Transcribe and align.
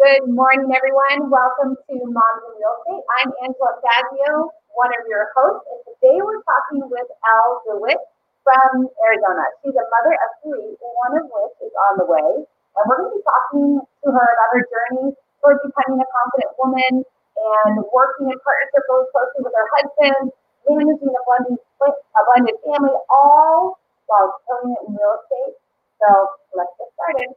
Good 0.00 0.32
morning, 0.32 0.72
everyone. 0.72 1.28
Welcome 1.28 1.76
to 1.76 1.94
Moms 2.08 2.42
in 2.48 2.52
Real 2.56 2.72
Estate. 2.72 3.04
I'm 3.20 3.36
Angela 3.44 3.84
Fazio, 3.84 4.48
one 4.72 4.88
of 4.96 5.04
your 5.04 5.28
hosts, 5.36 5.68
and 5.68 5.76
today 5.92 6.16
we're 6.24 6.40
talking 6.40 6.88
with 6.88 7.04
Elle 7.04 7.52
DeWitt 7.68 8.00
from 8.40 8.88
Arizona. 9.04 9.44
She's 9.60 9.76
a 9.76 9.84
mother 9.92 10.16
of 10.16 10.30
three, 10.40 10.72
one 11.04 11.20
of 11.20 11.28
which 11.28 11.68
is 11.68 11.74
on 11.92 12.00
the 12.00 12.08
way. 12.08 12.32
And 12.32 12.82
we're 12.88 12.96
going 12.96 13.12
to 13.12 13.20
be 13.20 13.24
talking 13.28 13.66
to 13.84 14.06
her 14.08 14.24
about 14.24 14.50
her 14.56 14.64
journey 14.72 15.12
towards 15.44 15.60
becoming 15.68 16.00
a 16.00 16.08
confident 16.08 16.48
woman 16.56 17.04
and 17.04 17.72
working 17.92 18.32
in 18.32 18.40
partnership 18.40 18.80
really 18.88 19.04
closely 19.12 19.44
with 19.44 19.52
her 19.52 19.68
husband, 19.76 20.32
managing 20.64 21.12
a 21.12 21.22
blended, 21.28 21.60
blended 21.76 22.56
family, 22.64 22.96
all 23.12 23.76
while 24.08 24.32
killing 24.48 24.72
it 24.80 24.82
in 24.88 24.96
real 24.96 25.20
estate. 25.20 25.60
So 26.00 26.08
let's 26.56 26.72
get 26.80 26.88
started. 26.96 27.36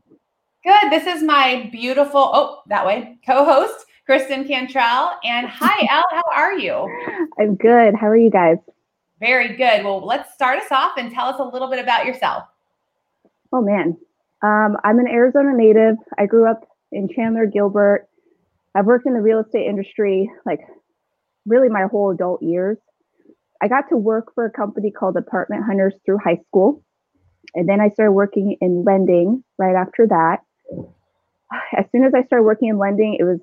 Good. 0.63 0.91
This 0.91 1.07
is 1.07 1.23
my 1.23 1.69
beautiful, 1.71 2.21
oh, 2.21 2.61
that 2.67 2.85
way, 2.85 3.17
co 3.25 3.43
host, 3.43 3.87
Kristen 4.05 4.47
Cantrell. 4.47 5.17
And 5.23 5.47
hi, 5.47 5.87
Elle, 5.91 6.03
how 6.11 6.23
are 6.35 6.53
you? 6.53 6.87
I'm 7.39 7.55
good. 7.55 7.95
How 7.95 8.07
are 8.07 8.17
you 8.17 8.29
guys? 8.29 8.57
Very 9.19 9.55
good. 9.55 9.83
Well, 9.83 10.05
let's 10.05 10.33
start 10.35 10.59
us 10.59 10.71
off 10.71 10.97
and 10.97 11.11
tell 11.11 11.25
us 11.25 11.39
a 11.39 11.43
little 11.43 11.67
bit 11.67 11.79
about 11.79 12.05
yourself. 12.05 12.43
Oh, 13.51 13.61
man. 13.61 13.97
Um, 14.43 14.77
I'm 14.83 14.99
an 14.99 15.07
Arizona 15.07 15.51
native. 15.55 15.95
I 16.19 16.27
grew 16.27 16.49
up 16.49 16.67
in 16.91 17.09
Chandler, 17.09 17.47
Gilbert. 17.47 18.07
I've 18.75 18.85
worked 18.85 19.07
in 19.07 19.13
the 19.15 19.21
real 19.21 19.39
estate 19.39 19.67
industry 19.67 20.29
like 20.45 20.59
really 21.47 21.69
my 21.69 21.87
whole 21.89 22.11
adult 22.11 22.43
years. 22.43 22.77
I 23.63 23.67
got 23.67 23.89
to 23.89 23.97
work 23.97 24.33
for 24.35 24.45
a 24.45 24.51
company 24.51 24.91
called 24.91 25.17
Apartment 25.17 25.63
Hunters 25.65 25.95
through 26.05 26.19
high 26.23 26.39
school. 26.47 26.83
And 27.55 27.67
then 27.67 27.81
I 27.81 27.89
started 27.89 28.11
working 28.11 28.57
in 28.61 28.83
lending 28.83 29.43
right 29.57 29.75
after 29.75 30.05
that 30.07 30.41
as 31.77 31.85
soon 31.91 32.03
as 32.03 32.13
I 32.13 32.23
started 32.23 32.43
working 32.43 32.69
in 32.69 32.77
lending, 32.77 33.17
it 33.19 33.23
was 33.23 33.39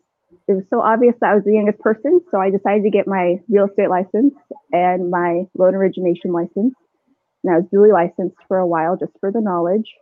it 0.47 0.55
was 0.55 0.65
so 0.71 0.81
obvious 0.81 1.15
that 1.21 1.31
I 1.31 1.35
was 1.35 1.45
the 1.45 1.53
youngest 1.53 1.79
person. 1.81 2.21
So 2.31 2.39
I 2.39 2.51
decided 2.51 2.83
to 2.85 2.91
get 2.91 3.07
my 3.07 3.39
real 3.49 3.67
estate 3.67 3.91
license 3.91 4.35
and 4.73 5.11
my 5.11 5.45
loan 5.57 5.75
origination 5.75 6.33
license. 6.33 6.75
And 7.45 7.55
I 7.55 7.59
was 7.59 7.67
duly 7.71 7.93
licensed 7.93 8.37
for 8.49 8.59
a 8.59 8.67
while 8.67 8.97
just 8.97 9.13
for 9.21 9.31
the 9.31 9.43
knowledge. 9.43 9.93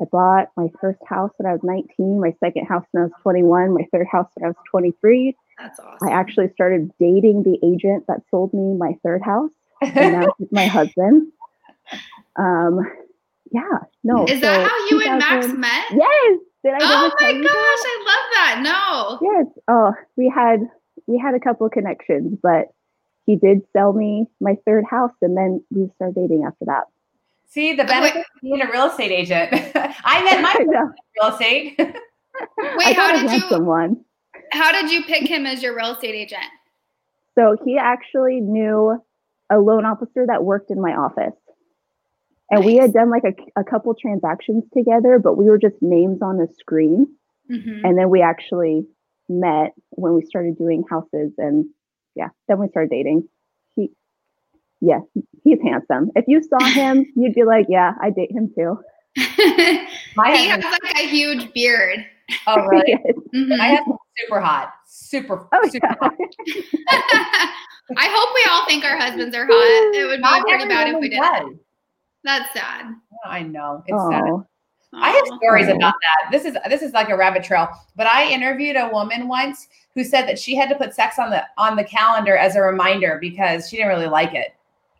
I 0.00 0.04
bought 0.04 0.48
my 0.56 0.68
first 0.78 0.98
house 1.06 1.32
when 1.38 1.50
I 1.50 1.52
was 1.52 1.62
19, 1.62 2.20
my 2.20 2.34
second 2.38 2.66
house 2.66 2.84
when 2.90 3.04
I 3.04 3.06
was 3.06 3.14
21, 3.22 3.72
my 3.72 3.86
third 3.92 4.06
house 4.10 4.28
when 4.34 4.44
I 4.44 4.48
was 4.48 4.56
23. 4.70 5.34
That's 5.58 5.80
awesome. 5.80 6.08
I 6.08 6.12
actually 6.12 6.50
started 6.52 6.92
dating 7.00 7.44
the 7.44 7.58
agent 7.66 8.04
that 8.08 8.20
sold 8.30 8.52
me 8.52 8.76
my 8.76 8.98
third 9.02 9.22
house. 9.22 9.50
And 9.80 10.20
now 10.20 10.26
he's 10.38 10.48
my 10.52 10.66
husband. 10.66 11.32
Um, 12.36 12.86
yeah, 13.50 13.78
no. 14.04 14.24
Is 14.24 14.40
so 14.40 14.46
that 14.46 14.68
how 14.68 14.86
you 14.88 15.02
and 15.02 15.18
Max 15.18 15.46
met? 15.48 15.84
Yes. 15.92 16.38
Did 16.64 16.74
I? 16.74 16.78
Oh 16.80 17.12
my 17.20 17.32
gosh, 17.32 17.44
I 17.52 18.04
love 18.06 18.26
that. 18.32 18.60
No. 18.62 19.18
Yes. 19.22 19.46
Oh, 19.68 19.92
we 20.16 20.32
had 20.34 20.60
we 21.06 21.18
had 21.18 21.34
a 21.34 21.40
couple 21.40 21.68
connections, 21.70 22.38
but 22.42 22.72
he 23.26 23.36
did 23.36 23.62
sell 23.72 23.92
me 23.92 24.26
my 24.40 24.56
third 24.66 24.84
house, 24.88 25.12
and 25.22 25.36
then 25.36 25.62
we 25.70 25.90
started 25.96 26.14
dating 26.14 26.44
after 26.46 26.64
that. 26.66 26.84
See 27.48 27.74
the 27.74 27.84
oh, 27.84 27.86
benefit 27.86 28.18
of 28.18 28.42
being 28.42 28.60
a 28.60 28.70
real 28.70 28.86
estate 28.86 29.12
agent. 29.12 29.50
I 30.04 30.24
met 30.24 30.42
my 30.68 30.92
real 31.20 31.32
estate. 31.32 31.78
Wait, 32.58 32.96
how 32.96 33.12
did 33.12 33.30
you? 33.30 33.48
Someone. 33.48 34.04
How 34.52 34.72
did 34.72 34.90
you 34.90 35.04
pick 35.04 35.28
him 35.28 35.46
as 35.46 35.62
your 35.62 35.76
real 35.76 35.92
estate 35.92 36.14
agent? 36.14 36.44
So 37.34 37.56
he 37.64 37.78
actually 37.78 38.40
knew 38.40 39.02
a 39.50 39.58
loan 39.58 39.84
officer 39.84 40.26
that 40.26 40.44
worked 40.44 40.70
in 40.70 40.80
my 40.80 40.92
office. 40.92 41.34
And 42.50 42.60
nice. 42.60 42.66
we 42.66 42.76
had 42.76 42.92
done 42.92 43.10
like 43.10 43.24
a, 43.24 43.60
a 43.60 43.64
couple 43.64 43.94
transactions 43.94 44.64
together, 44.72 45.18
but 45.18 45.36
we 45.36 45.46
were 45.46 45.58
just 45.58 45.76
names 45.80 46.22
on 46.22 46.36
the 46.36 46.46
screen. 46.58 47.06
Mm-hmm. 47.50 47.84
And 47.84 47.98
then 47.98 48.10
we 48.10 48.22
actually 48.22 48.86
met 49.28 49.72
when 49.90 50.14
we 50.14 50.24
started 50.24 50.56
doing 50.56 50.84
houses 50.88 51.32
and 51.38 51.66
yeah, 52.14 52.28
then 52.48 52.58
we 52.58 52.68
started 52.68 52.90
dating. 52.90 53.28
He 53.74 53.90
yeah, 54.80 55.00
he's 55.42 55.58
handsome. 55.62 56.10
If 56.14 56.26
you 56.28 56.42
saw 56.42 56.64
him, 56.64 57.06
you'd 57.16 57.34
be 57.34 57.44
like, 57.44 57.66
Yeah, 57.68 57.92
I 58.00 58.10
date 58.10 58.30
him 58.30 58.52
too. 58.56 58.78
he 59.16 60.48
has 60.48 60.62
like 60.62 60.96
a 60.96 61.08
huge 61.08 61.52
beard. 61.52 62.04
Oh 62.46 62.56
really? 62.70 62.94
mm-hmm. 63.34 63.60
I 63.60 63.66
have 63.68 63.84
super 64.18 64.40
hot. 64.40 64.72
Super, 64.86 65.48
oh, 65.52 65.68
super 65.68 65.86
yeah. 65.86 65.94
hot. 66.00 66.14
I 67.96 68.08
hope 68.08 68.34
we 68.34 68.44
all 68.50 68.66
think 68.66 68.84
our 68.84 68.96
husbands 68.96 69.34
are 69.36 69.46
hot. 69.46 69.94
It 69.94 70.06
would 70.06 70.16
be 70.16 70.22
Not 70.22 70.46
pretty 70.46 70.66
bad 70.66 70.88
if 70.88 71.00
we 71.00 71.08
did. 71.08 71.58
That's 72.26 72.52
sad. 72.52 72.92
I 73.24 73.42
know. 73.42 73.84
It's 73.86 73.96
Aww. 73.96 74.10
sad. 74.10 74.46
I 74.92 75.10
have 75.10 75.38
stories 75.38 75.68
about 75.68 75.94
that. 75.94 76.32
This 76.32 76.44
is 76.44 76.56
this 76.68 76.82
is 76.82 76.92
like 76.92 77.08
a 77.08 77.16
rabbit 77.16 77.44
trail. 77.44 77.68
But 77.94 78.08
I 78.08 78.28
interviewed 78.28 78.76
a 78.76 78.88
woman 78.88 79.28
once 79.28 79.68
who 79.94 80.02
said 80.02 80.26
that 80.26 80.38
she 80.38 80.56
had 80.56 80.68
to 80.70 80.74
put 80.74 80.92
sex 80.92 81.20
on 81.20 81.30
the 81.30 81.44
on 81.56 81.76
the 81.76 81.84
calendar 81.84 82.36
as 82.36 82.56
a 82.56 82.60
reminder 82.60 83.18
because 83.20 83.68
she 83.68 83.76
didn't 83.76 83.90
really 83.90 84.08
like 84.08 84.34
it. 84.34 84.54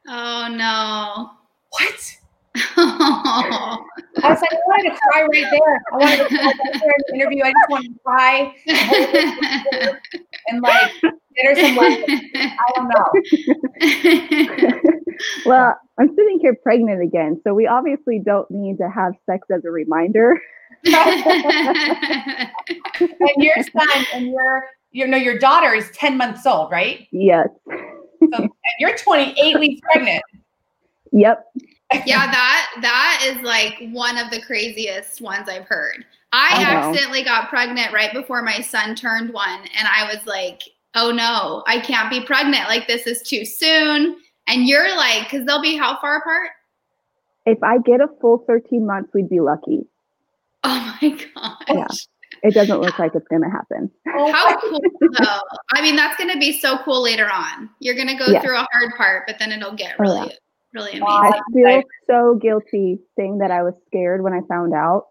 Oh 0.06 0.48
no. 0.48 1.30
What? 1.70 2.16
I 2.76 3.78
was 4.22 4.40
like, 4.40 4.52
I 4.52 4.56
wanted 4.66 4.90
to 4.90 4.96
cry 4.96 5.22
right 5.22 5.46
there. 5.50 5.84
I 5.92 5.96
wanted 5.96 6.16
to 6.16 6.28
cry 6.28 6.44
right 6.44 6.56
there 6.80 6.94
in 6.96 7.02
the 7.08 7.14
interview. 7.14 7.44
I 7.44 7.52
just 7.52 7.68
wanted 7.68 7.92
to 7.92 7.98
cry 8.02 8.54
and 10.48 10.62
like 10.62 10.92
get 11.02 11.44
her 11.44 11.54
some 11.54 11.76
love. 11.76 11.98
I 12.34 12.72
don't 12.74 12.88
know. 12.88 13.04
well, 15.46 15.78
I'm 15.98 16.08
sitting 16.16 16.38
here 16.40 16.54
pregnant 16.62 17.02
again, 17.02 17.40
so 17.44 17.52
we 17.52 17.66
obviously 17.66 18.20
don't 18.24 18.50
need 18.50 18.78
to 18.78 18.88
have 18.88 19.12
sex 19.26 19.46
as 19.50 19.64
a 19.66 19.70
reminder. 19.70 20.40
and 20.84 20.94
your 23.36 23.56
son 23.72 24.06
and 24.14 24.28
your 24.28 24.68
you 24.92 25.06
know 25.06 25.18
your 25.18 25.38
daughter 25.38 25.74
is 25.74 25.90
10 25.90 26.16
months 26.16 26.46
old, 26.46 26.70
right? 26.70 27.06
Yes. 27.10 27.48
so, 27.68 27.76
and 28.32 28.50
you're 28.78 28.96
28 28.96 29.58
weeks 29.58 29.80
pregnant. 29.92 30.22
Yep. 31.12 31.44
Yeah, 32.06 32.26
that 32.30 32.70
that 32.82 33.24
is 33.26 33.42
like 33.42 33.74
one 33.92 34.18
of 34.18 34.30
the 34.30 34.40
craziest 34.40 35.20
ones 35.20 35.48
I've 35.48 35.66
heard. 35.66 36.04
I, 36.32 36.64
I 36.64 36.74
accidentally 36.74 37.22
got 37.22 37.48
pregnant 37.48 37.92
right 37.92 38.12
before 38.12 38.42
my 38.42 38.60
son 38.60 38.94
turned 38.94 39.32
one, 39.32 39.60
and 39.78 39.88
I 39.88 40.12
was 40.12 40.26
like, 40.26 40.62
"Oh 40.94 41.10
no, 41.10 41.62
I 41.66 41.80
can't 41.80 42.10
be 42.10 42.20
pregnant! 42.20 42.68
Like 42.68 42.86
this 42.86 43.06
is 43.06 43.22
too 43.22 43.44
soon." 43.44 44.16
And 44.46 44.66
you're 44.66 44.96
like, 44.96 45.24
because 45.24 45.44
they'll 45.44 45.62
be 45.62 45.76
how 45.76 45.98
far 46.00 46.18
apart? 46.18 46.50
If 47.46 47.62
I 47.62 47.78
get 47.78 48.00
a 48.00 48.08
full 48.20 48.44
13 48.46 48.86
months, 48.86 49.10
we'd 49.12 49.28
be 49.28 49.40
lucky. 49.40 49.86
Oh 50.64 50.98
my 51.00 51.10
gosh. 51.10 51.56
Yeah. 51.68 51.86
It 52.42 52.54
doesn't 52.54 52.80
look 52.80 52.98
like 52.98 53.14
it's 53.14 53.26
going 53.28 53.42
to 53.42 53.50
happen. 53.50 53.90
Oh 54.08 54.32
how 54.32 54.58
cool, 54.60 54.80
though. 55.18 55.40
I 55.74 55.80
mean, 55.80 55.96
that's 55.96 56.16
going 56.16 56.30
to 56.32 56.38
be 56.38 56.58
so 56.58 56.78
cool 56.78 57.02
later 57.02 57.30
on. 57.30 57.70
You're 57.80 57.94
going 57.94 58.08
to 58.08 58.14
go 58.14 58.26
yeah. 58.26 58.40
through 58.40 58.56
a 58.56 58.66
hard 58.72 58.94
part, 58.96 59.24
but 59.26 59.36
then 59.38 59.52
it'll 59.52 59.74
get 59.74 59.94
oh, 59.98 60.02
really, 60.02 60.18
oh, 60.18 60.24
yeah. 60.24 60.36
Really 60.76 60.92
amazing. 60.92 61.04
I 61.04 61.40
feel 61.52 61.82
so 62.06 62.34
guilty 62.40 63.00
saying 63.16 63.38
that 63.38 63.50
I 63.50 63.62
was 63.62 63.74
scared 63.86 64.22
when 64.22 64.32
I 64.32 64.40
found 64.48 64.74
out 64.74 65.06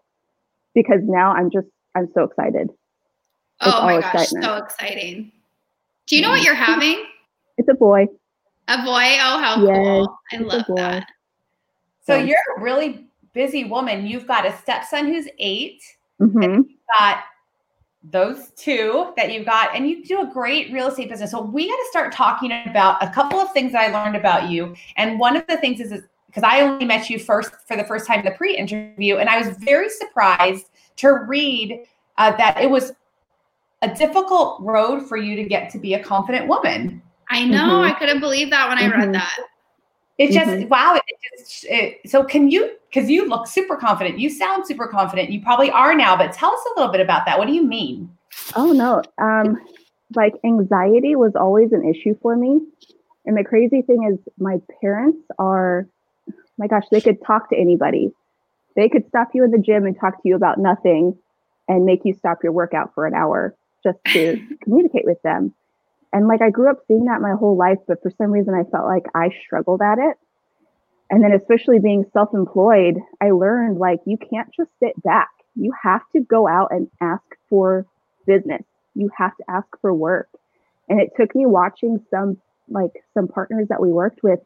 because 0.74 1.00
now 1.02 1.32
I'm 1.32 1.50
just, 1.50 1.66
I'm 1.94 2.08
so 2.14 2.24
excited. 2.24 2.70
It's 3.60 3.74
oh 3.74 3.82
my 3.82 4.00
gosh, 4.00 4.14
excitement. 4.14 4.44
so 4.44 4.56
exciting. 4.56 5.32
Do 6.06 6.16
you 6.16 6.22
know 6.22 6.30
what 6.30 6.42
you're 6.42 6.54
having? 6.54 7.04
It's 7.58 7.68
a 7.68 7.74
boy. 7.74 8.06
A 8.68 8.76
boy? 8.78 9.16
Oh, 9.20 9.38
how 9.38 9.64
yes, 9.64 9.76
cool. 9.76 10.18
I 10.32 10.36
love 10.38 10.64
that. 10.76 11.08
So 12.06 12.16
yes. 12.16 12.28
you're 12.28 12.58
a 12.58 12.62
really 12.62 13.06
busy 13.32 13.64
woman. 13.64 14.06
You've 14.06 14.26
got 14.26 14.46
a 14.46 14.56
stepson 14.58 15.06
who's 15.06 15.26
8 15.38 15.82
mm-hmm. 16.20 16.42
you've 16.42 16.66
got 16.98 17.24
those 18.10 18.50
two 18.56 19.12
that 19.16 19.32
you've 19.32 19.46
got, 19.46 19.74
and 19.74 19.88
you 19.88 20.04
do 20.04 20.20
a 20.20 20.26
great 20.26 20.72
real 20.72 20.88
estate 20.88 21.08
business. 21.08 21.30
So 21.30 21.42
we 21.42 21.68
got 21.68 21.76
to 21.76 21.86
start 21.90 22.12
talking 22.12 22.52
about 22.66 23.02
a 23.02 23.10
couple 23.10 23.38
of 23.40 23.52
things 23.52 23.72
that 23.72 23.88
I 23.88 23.92
learned 23.92 24.16
about 24.16 24.50
you. 24.50 24.74
And 24.96 25.18
one 25.18 25.36
of 25.36 25.46
the 25.48 25.56
things 25.56 25.80
is, 25.80 26.02
because 26.26 26.42
I 26.44 26.60
only 26.60 26.84
met 26.84 27.10
you 27.10 27.18
first 27.18 27.52
for 27.66 27.76
the 27.76 27.84
first 27.84 28.06
time 28.06 28.20
in 28.20 28.24
the 28.24 28.32
pre-interview, 28.32 29.16
and 29.16 29.28
I 29.28 29.38
was 29.38 29.56
very 29.58 29.88
surprised 29.88 30.70
to 30.96 31.08
read 31.08 31.80
uh, 32.18 32.36
that 32.36 32.60
it 32.60 32.70
was 32.70 32.92
a 33.82 33.94
difficult 33.94 34.60
road 34.60 35.06
for 35.06 35.16
you 35.16 35.36
to 35.36 35.44
get 35.44 35.70
to 35.70 35.78
be 35.78 35.94
a 35.94 36.02
confident 36.02 36.46
woman. 36.46 37.02
I 37.30 37.44
know. 37.44 37.58
Mm-hmm. 37.58 37.84
I 37.84 37.98
couldn't 37.98 38.20
believe 38.20 38.50
that 38.50 38.68
when 38.68 38.78
I 38.78 38.82
mm-hmm. 38.82 39.00
read 39.00 39.14
that. 39.14 39.36
It 40.18 40.32
just 40.32 40.50
mm-hmm. 40.50 40.68
wow. 40.68 40.96
It 40.96 41.38
just 41.38 41.66
it, 41.68 42.10
so 42.10 42.24
can 42.24 42.50
you 42.50 42.76
because 42.88 43.10
you 43.10 43.28
look 43.28 43.46
super 43.46 43.76
confident. 43.76 44.18
You 44.18 44.30
sound 44.30 44.66
super 44.66 44.86
confident. 44.86 45.30
You 45.30 45.42
probably 45.42 45.70
are 45.70 45.94
now, 45.94 46.16
but 46.16 46.32
tell 46.32 46.52
us 46.52 46.60
a 46.66 46.80
little 46.80 46.92
bit 46.92 47.00
about 47.00 47.26
that. 47.26 47.38
What 47.38 47.46
do 47.46 47.52
you 47.52 47.62
mean? 47.62 48.10
Oh 48.54 48.72
no. 48.72 49.02
Um 49.18 49.58
like 50.14 50.34
anxiety 50.44 51.16
was 51.16 51.34
always 51.36 51.72
an 51.72 51.86
issue 51.86 52.16
for 52.22 52.36
me. 52.36 52.60
And 53.26 53.36
the 53.36 53.44
crazy 53.44 53.82
thing 53.82 54.08
is 54.10 54.18
my 54.38 54.60
parents 54.80 55.18
are 55.38 55.86
my 56.58 56.66
gosh, 56.66 56.84
they 56.90 57.00
could 57.00 57.22
talk 57.24 57.50
to 57.50 57.56
anybody. 57.56 58.10
They 58.76 58.88
could 58.88 59.06
stop 59.08 59.28
you 59.34 59.44
in 59.44 59.50
the 59.50 59.58
gym 59.58 59.84
and 59.84 59.98
talk 59.98 60.22
to 60.22 60.28
you 60.28 60.36
about 60.36 60.58
nothing 60.58 61.18
and 61.68 61.84
make 61.84 62.00
you 62.04 62.14
stop 62.14 62.42
your 62.42 62.52
workout 62.52 62.94
for 62.94 63.06
an 63.06 63.14
hour 63.14 63.54
just 63.82 63.98
to 64.12 64.40
communicate 64.62 65.04
with 65.04 65.20
them. 65.22 65.54
And 66.16 66.28
like 66.28 66.40
I 66.40 66.48
grew 66.48 66.70
up 66.70 66.78
seeing 66.88 67.04
that 67.04 67.20
my 67.20 67.34
whole 67.38 67.58
life, 67.58 67.76
but 67.86 68.02
for 68.02 68.10
some 68.16 68.30
reason 68.30 68.54
I 68.54 68.64
felt 68.70 68.86
like 68.86 69.04
I 69.14 69.28
struggled 69.44 69.82
at 69.82 69.98
it. 69.98 70.16
And 71.10 71.22
then 71.22 71.32
especially 71.32 71.78
being 71.78 72.06
self-employed, 72.14 72.94
I 73.20 73.32
learned 73.32 73.76
like 73.76 74.00
you 74.06 74.16
can't 74.16 74.48
just 74.56 74.70
sit 74.80 75.00
back. 75.02 75.28
You 75.56 75.74
have 75.82 76.00
to 76.14 76.20
go 76.20 76.48
out 76.48 76.68
and 76.70 76.88
ask 77.02 77.22
for 77.50 77.84
business. 78.26 78.62
You 78.94 79.10
have 79.14 79.36
to 79.36 79.44
ask 79.46 79.66
for 79.82 79.92
work. 79.92 80.30
And 80.88 81.02
it 81.02 81.10
took 81.20 81.34
me 81.34 81.44
watching 81.44 82.02
some 82.10 82.38
like 82.66 82.92
some 83.12 83.28
partners 83.28 83.68
that 83.68 83.82
we 83.82 83.92
worked 83.92 84.22
with 84.22 84.40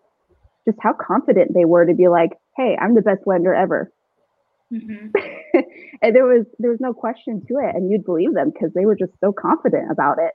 just 0.64 0.78
how 0.82 0.92
confident 0.92 1.54
they 1.54 1.66
were 1.66 1.86
to 1.86 1.94
be 1.94 2.08
like, 2.08 2.32
"Hey, 2.56 2.76
I'm 2.80 2.96
the 2.96 3.00
best 3.00 3.28
lender 3.28 3.54
ever." 3.54 3.92
Mm-hmm. 4.72 5.06
and 6.02 6.16
there 6.16 6.26
was 6.26 6.46
there 6.58 6.72
was 6.72 6.80
no 6.80 6.92
question 6.92 7.46
to 7.46 7.58
it, 7.58 7.76
and 7.76 7.92
you'd 7.92 8.04
believe 8.04 8.34
them 8.34 8.50
because 8.50 8.72
they 8.74 8.86
were 8.86 8.96
just 8.96 9.12
so 9.20 9.32
confident 9.32 9.88
about 9.92 10.18
it. 10.18 10.32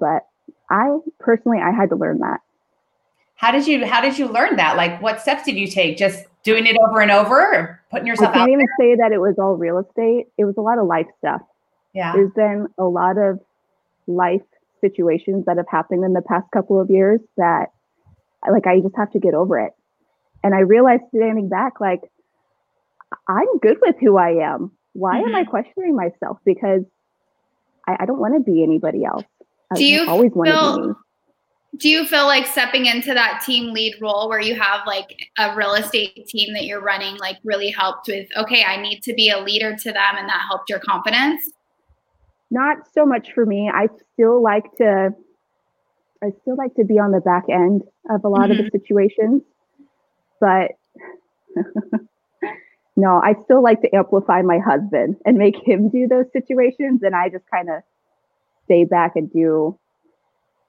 But 0.00 0.26
I 0.70 0.98
personally, 1.20 1.58
I 1.58 1.70
had 1.70 1.90
to 1.90 1.96
learn 1.96 2.18
that. 2.20 2.40
How 3.36 3.52
did 3.52 3.66
you 3.66 3.86
How 3.86 4.00
did 4.00 4.18
you 4.18 4.28
learn 4.28 4.56
that? 4.56 4.76
Like, 4.76 5.00
what 5.02 5.20
steps 5.20 5.44
did 5.44 5.56
you 5.56 5.66
take? 5.66 5.96
Just 5.96 6.24
doing 6.42 6.66
it 6.66 6.76
over 6.86 7.00
and 7.00 7.10
over, 7.10 7.40
or 7.40 7.82
putting 7.90 8.06
yourself 8.06 8.30
I 8.30 8.34
can't 8.34 8.50
even 8.50 8.66
there? 8.78 8.94
say 8.94 8.96
that 8.96 9.12
it 9.12 9.20
was 9.20 9.34
all 9.38 9.56
real 9.56 9.78
estate. 9.78 10.26
It 10.38 10.44
was 10.44 10.54
a 10.56 10.62
lot 10.62 10.78
of 10.78 10.86
life 10.86 11.06
stuff. 11.18 11.42
Yeah, 11.92 12.12
there's 12.12 12.32
been 12.32 12.68
a 12.78 12.84
lot 12.84 13.18
of 13.18 13.40
life 14.06 14.42
situations 14.80 15.44
that 15.46 15.56
have 15.56 15.68
happened 15.68 16.04
in 16.04 16.12
the 16.12 16.22
past 16.22 16.46
couple 16.52 16.80
of 16.80 16.90
years 16.90 17.20
that, 17.36 17.66
like, 18.50 18.66
I 18.66 18.80
just 18.80 18.96
have 18.96 19.10
to 19.12 19.18
get 19.18 19.34
over 19.34 19.58
it. 19.58 19.72
And 20.42 20.54
I 20.54 20.60
realized 20.60 21.02
standing 21.14 21.48
back, 21.48 21.80
like, 21.80 22.00
I'm 23.28 23.58
good 23.60 23.78
with 23.82 23.96
who 24.00 24.16
I 24.16 24.52
am. 24.52 24.70
Why 24.92 25.16
mm-hmm. 25.16 25.28
am 25.28 25.34
I 25.34 25.42
mm-hmm. 25.42 25.50
questioning 25.50 25.96
myself? 25.96 26.38
Because 26.44 26.82
I, 27.86 27.96
I 28.00 28.06
don't 28.06 28.20
want 28.20 28.34
to 28.34 28.40
be 28.40 28.62
anybody 28.62 29.04
else. 29.04 29.24
Do 29.74 29.84
you 29.84 30.08
always 30.08 30.32
want 30.32 30.48
to 30.48 30.80
be 30.80 30.88
me. 30.88 30.94
Do 31.78 31.88
you 31.88 32.06
feel 32.06 32.26
like 32.26 32.46
stepping 32.46 32.86
into 32.86 33.12
that 33.12 33.42
team 33.44 33.74
lead 33.74 33.96
role 34.00 34.28
where 34.28 34.40
you 34.40 34.54
have 34.54 34.86
like 34.86 35.28
a 35.38 35.54
real 35.54 35.74
estate 35.74 36.26
team 36.26 36.54
that 36.54 36.64
you're 36.64 36.80
running 36.80 37.16
like 37.16 37.36
really 37.44 37.70
helped 37.70 38.08
with, 38.08 38.28
okay, 38.36 38.64
I 38.64 38.80
need 38.80 39.02
to 39.02 39.12
be 39.12 39.28
a 39.28 39.38
leader 39.38 39.76
to 39.76 39.92
them 39.92 40.16
and 40.16 40.28
that 40.28 40.42
helped 40.48 40.70
your 40.70 40.78
confidence? 40.78 41.42
Not 42.50 42.78
so 42.94 43.04
much 43.04 43.32
for 43.34 43.44
me. 43.44 43.70
I 43.72 43.88
still 44.14 44.42
like 44.42 44.64
to 44.78 45.10
I 46.22 46.30
still 46.42 46.56
like 46.56 46.74
to 46.76 46.84
be 46.84 46.98
on 46.98 47.12
the 47.12 47.20
back 47.20 47.44
end 47.50 47.82
of 48.08 48.24
a 48.24 48.28
lot 48.28 48.48
mm-hmm. 48.48 48.52
of 48.52 48.56
the 48.56 48.62
mm-hmm. 48.64 48.78
situations. 48.78 49.42
But 50.40 50.72
no, 52.96 53.20
I 53.22 53.34
still 53.44 53.62
like 53.62 53.82
to 53.82 53.94
amplify 53.94 54.42
my 54.42 54.58
husband 54.58 55.16
and 55.26 55.36
make 55.36 55.56
him 55.56 55.90
do 55.90 56.06
those 56.08 56.26
situations. 56.32 57.02
And 57.02 57.14
I 57.14 57.28
just 57.28 57.44
kind 57.50 57.68
of 57.68 57.82
stay 58.66 58.84
back 58.84 59.16
and 59.16 59.32
do 59.32 59.78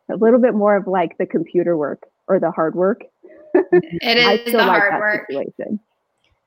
a 0.09 0.15
little 0.15 0.39
bit 0.39 0.53
more 0.53 0.75
of 0.75 0.87
like 0.87 1.17
the 1.17 1.25
computer 1.25 1.75
work 1.75 2.07
or 2.27 2.39
the 2.39 2.51
hard 2.51 2.75
work. 2.75 3.03
It 3.53 4.17
is 4.47 4.51
the 4.51 4.57
like 4.57 4.67
hard 4.67 4.99
work. 4.99 5.25
Situation. 5.29 5.79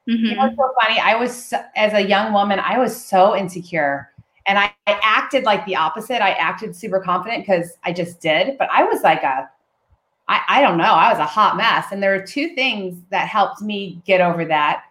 Mm-hmm. 0.09 0.25
You 0.25 0.35
know, 0.37 0.51
so 0.57 0.73
funny. 0.81 0.99
I 0.99 1.15
was, 1.15 1.53
as 1.77 1.93
a 1.93 2.01
young 2.01 2.33
woman, 2.33 2.59
I 2.59 2.79
was 2.79 2.97
so 2.97 3.37
insecure 3.37 4.11
and 4.47 4.59
I, 4.59 4.73
I 4.87 4.99
acted 5.03 5.45
like 5.45 5.65
the 5.67 5.77
opposite. 5.77 6.23
I 6.23 6.31
acted 6.31 6.75
super 6.75 7.01
confident 7.01 7.47
because 7.47 7.77
I 7.85 7.93
just 7.93 8.21
did, 8.21 8.57
but 8.59 8.69
I 8.73 8.85
was 8.85 9.03
like 9.03 9.23
a, 9.23 9.49
I, 10.29 10.41
I 10.49 10.63
don't 10.63 10.79
know, 10.79 10.85
I 10.85 11.11
was 11.11 11.19
a 11.19 11.27
hot 11.27 11.57
mess. 11.57 11.87
And 11.93 12.03
there 12.03 12.17
were 12.17 12.27
two 12.27 12.55
things 12.55 13.03
that 13.11 13.29
helped 13.29 13.61
me 13.61 14.01
get 14.07 14.21
over 14.21 14.45
that 14.47 14.85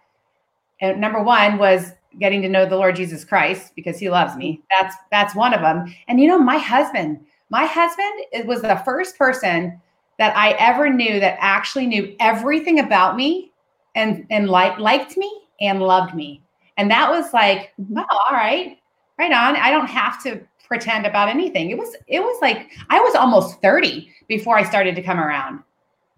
and 0.80 1.00
number 1.00 1.22
one 1.22 1.58
was 1.58 1.92
getting 2.18 2.42
to 2.42 2.48
know 2.48 2.66
the 2.66 2.76
Lord 2.76 2.96
Jesus 2.96 3.24
Christ 3.24 3.72
because 3.76 3.98
he 3.98 4.10
loves 4.10 4.36
me. 4.36 4.62
That's 4.70 4.94
that's 5.10 5.34
one 5.34 5.54
of 5.54 5.60
them. 5.60 5.94
And 6.08 6.20
you 6.20 6.28
know, 6.28 6.38
my 6.38 6.58
husband, 6.58 7.20
my 7.50 7.66
husband 7.66 8.46
was 8.46 8.62
the 8.62 8.80
first 8.84 9.16
person 9.16 9.80
that 10.18 10.36
I 10.36 10.52
ever 10.52 10.90
knew 10.90 11.20
that 11.20 11.38
actually 11.40 11.86
knew 11.86 12.14
everything 12.20 12.80
about 12.80 13.16
me 13.16 13.52
and 13.94 14.26
and 14.30 14.48
like 14.48 14.78
liked 14.78 15.16
me 15.16 15.42
and 15.60 15.80
loved 15.80 16.14
me. 16.14 16.42
And 16.76 16.90
that 16.90 17.10
was 17.10 17.32
like, 17.32 17.72
wow, 17.76 18.06
all 18.10 18.36
right, 18.36 18.78
right 19.18 19.32
on. 19.32 19.56
I 19.56 19.70
don't 19.70 19.88
have 19.88 20.22
to 20.24 20.40
pretend 20.66 21.04
about 21.04 21.28
anything. 21.28 21.70
It 21.70 21.78
was 21.78 21.96
it 22.06 22.20
was 22.20 22.40
like 22.40 22.70
I 22.88 23.00
was 23.00 23.14
almost 23.14 23.60
30 23.60 24.10
before 24.28 24.56
I 24.56 24.62
started 24.62 24.94
to 24.96 25.02
come 25.02 25.18
around. 25.18 25.60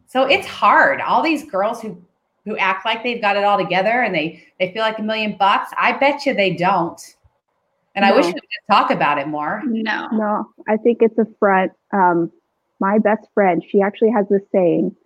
So 0.07 0.25
it's 0.25 0.47
hard. 0.47 1.01
All 1.01 1.23
these 1.23 1.45
girls 1.51 1.81
who 1.81 2.01
who 2.45 2.57
act 2.57 2.85
like 2.85 3.03
they've 3.03 3.21
got 3.21 3.37
it 3.37 3.45
all 3.45 3.59
together 3.59 4.03
and 4.03 4.15
they 4.15 4.45
they 4.59 4.73
feel 4.73 4.83
like 4.83 4.99
a 4.99 5.03
million 5.03 5.37
bucks. 5.37 5.71
I 5.77 5.93
bet 5.93 6.27
you 6.27 6.35
they 6.35 6.55
don't. 6.55 7.01
And 7.95 8.05
no. 8.05 8.09
I 8.09 8.17
wish 8.17 8.27
we 8.27 8.33
could 8.33 8.43
talk 8.71 8.91
about 8.91 9.19
it 9.19 9.29
more. 9.29 9.63
No. 9.67 10.09
No, 10.13 10.47
I 10.69 10.77
think 10.77 10.99
it's 11.03 11.19
a 11.19 11.27
front. 11.39 11.73
Um, 11.93 12.33
my 12.81 12.99
best 12.99 13.27
friend, 13.35 13.63
she 13.67 13.81
actually 13.81 14.11
has 14.11 14.27
this 14.29 14.43
saying. 14.51 14.97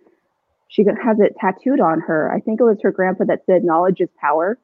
She 0.69 0.83
has 0.83 1.19
it 1.19 1.35
tattooed 1.39 1.79
on 1.79 2.01
her. 2.01 2.31
I 2.33 2.39
think 2.39 2.59
it 2.59 2.63
was 2.63 2.77
her 2.83 2.91
grandpa 2.91 3.25
that 3.25 3.43
said 3.45 3.63
knowledge 3.63 4.01
is 4.01 4.09
power. 4.19 4.57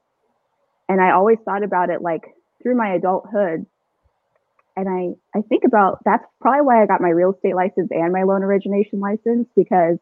And 0.90 1.00
I 1.02 1.12
always 1.12 1.38
thought 1.46 1.64
about 1.64 1.90
it 1.90 2.02
like 2.02 2.24
through 2.62 2.76
my 2.76 2.94
adulthood. 2.94 3.66
And 4.76 4.90
I, 4.90 5.38
I 5.38 5.42
think 5.44 5.64
about 5.64 6.00
that's 6.04 6.26
probably 6.42 6.62
why 6.62 6.82
I 6.82 6.88
got 6.88 7.00
my 7.00 7.10
real 7.10 7.34
estate 7.34 7.56
license 7.56 7.90
and 7.92 8.12
my 8.12 8.24
loan 8.24 8.44
origination 8.44 9.00
license 9.00 9.48
because 9.56 9.98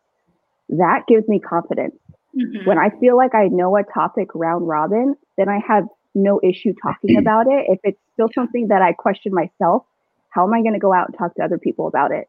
that 0.69 1.03
gives 1.07 1.27
me 1.27 1.39
confidence 1.39 1.95
Mm-hmm. 2.37 2.67
When 2.67 2.77
I 2.77 2.89
feel 2.99 3.17
like 3.17 3.35
I 3.35 3.47
know 3.47 3.75
a 3.77 3.83
topic 3.83 4.29
round 4.33 4.67
robin, 4.67 5.15
then 5.37 5.49
I 5.49 5.59
have 5.67 5.85
no 6.15 6.39
issue 6.43 6.73
talking 6.81 7.17
about 7.19 7.47
it. 7.47 7.65
If 7.67 7.79
it's 7.83 7.99
still 8.13 8.29
something 8.33 8.67
that 8.69 8.81
I 8.81 8.93
question 8.93 9.33
myself, 9.33 9.83
how 10.29 10.45
am 10.45 10.53
I 10.53 10.61
going 10.61 10.73
to 10.73 10.79
go 10.79 10.93
out 10.93 11.07
and 11.07 11.17
talk 11.17 11.35
to 11.35 11.43
other 11.43 11.57
people 11.57 11.87
about 11.87 12.11
it? 12.11 12.27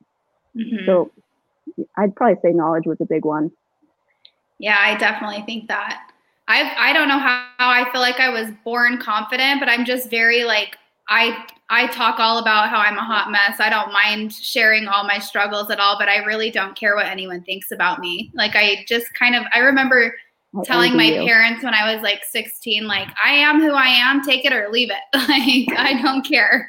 Mm-hmm. 0.56 0.86
So 0.86 1.10
I'd 1.96 2.14
probably 2.16 2.38
say 2.42 2.52
knowledge 2.52 2.86
was 2.86 3.00
a 3.00 3.06
big 3.06 3.24
one. 3.24 3.52
Yeah, 4.58 4.76
I 4.78 4.96
definitely 4.96 5.42
think 5.46 5.68
that. 5.68 6.08
I 6.48 6.74
I 6.78 6.92
don't 6.92 7.08
know 7.08 7.18
how, 7.18 7.46
how 7.58 7.70
I 7.70 7.90
feel 7.92 8.00
like 8.00 8.20
I 8.20 8.28
was 8.28 8.48
born 8.64 8.98
confident, 8.98 9.60
but 9.60 9.68
I'm 9.68 9.84
just 9.84 10.10
very 10.10 10.44
like 10.44 10.76
I 11.12 11.46
I 11.68 11.88
talk 11.88 12.18
all 12.18 12.38
about 12.38 12.70
how 12.70 12.78
I'm 12.78 12.96
a 12.96 13.04
hot 13.04 13.30
mess. 13.30 13.60
I 13.60 13.68
don't 13.68 13.92
mind 13.92 14.32
sharing 14.32 14.88
all 14.88 15.04
my 15.04 15.18
struggles 15.18 15.70
at 15.70 15.78
all, 15.78 15.98
but 15.98 16.08
I 16.08 16.24
really 16.24 16.50
don't 16.50 16.74
care 16.74 16.96
what 16.96 17.06
anyone 17.06 17.42
thinks 17.42 17.70
about 17.70 17.98
me. 17.98 18.30
Like 18.34 18.56
I 18.56 18.84
just 18.88 19.12
kind 19.14 19.36
of 19.36 19.44
I 19.54 19.58
remember 19.58 20.14
I 20.58 20.62
telling 20.64 20.96
my 20.96 21.04
you. 21.04 21.24
parents 21.24 21.62
when 21.62 21.74
I 21.74 21.92
was 21.92 22.02
like 22.02 22.24
16, 22.24 22.86
like 22.86 23.08
I 23.22 23.32
am 23.32 23.60
who 23.60 23.72
I 23.72 23.88
am, 23.88 24.22
take 24.22 24.46
it 24.46 24.54
or 24.54 24.70
leave 24.70 24.90
it. 24.90 24.96
Like 25.14 25.78
I 25.78 26.00
don't 26.00 26.26
care. 26.26 26.66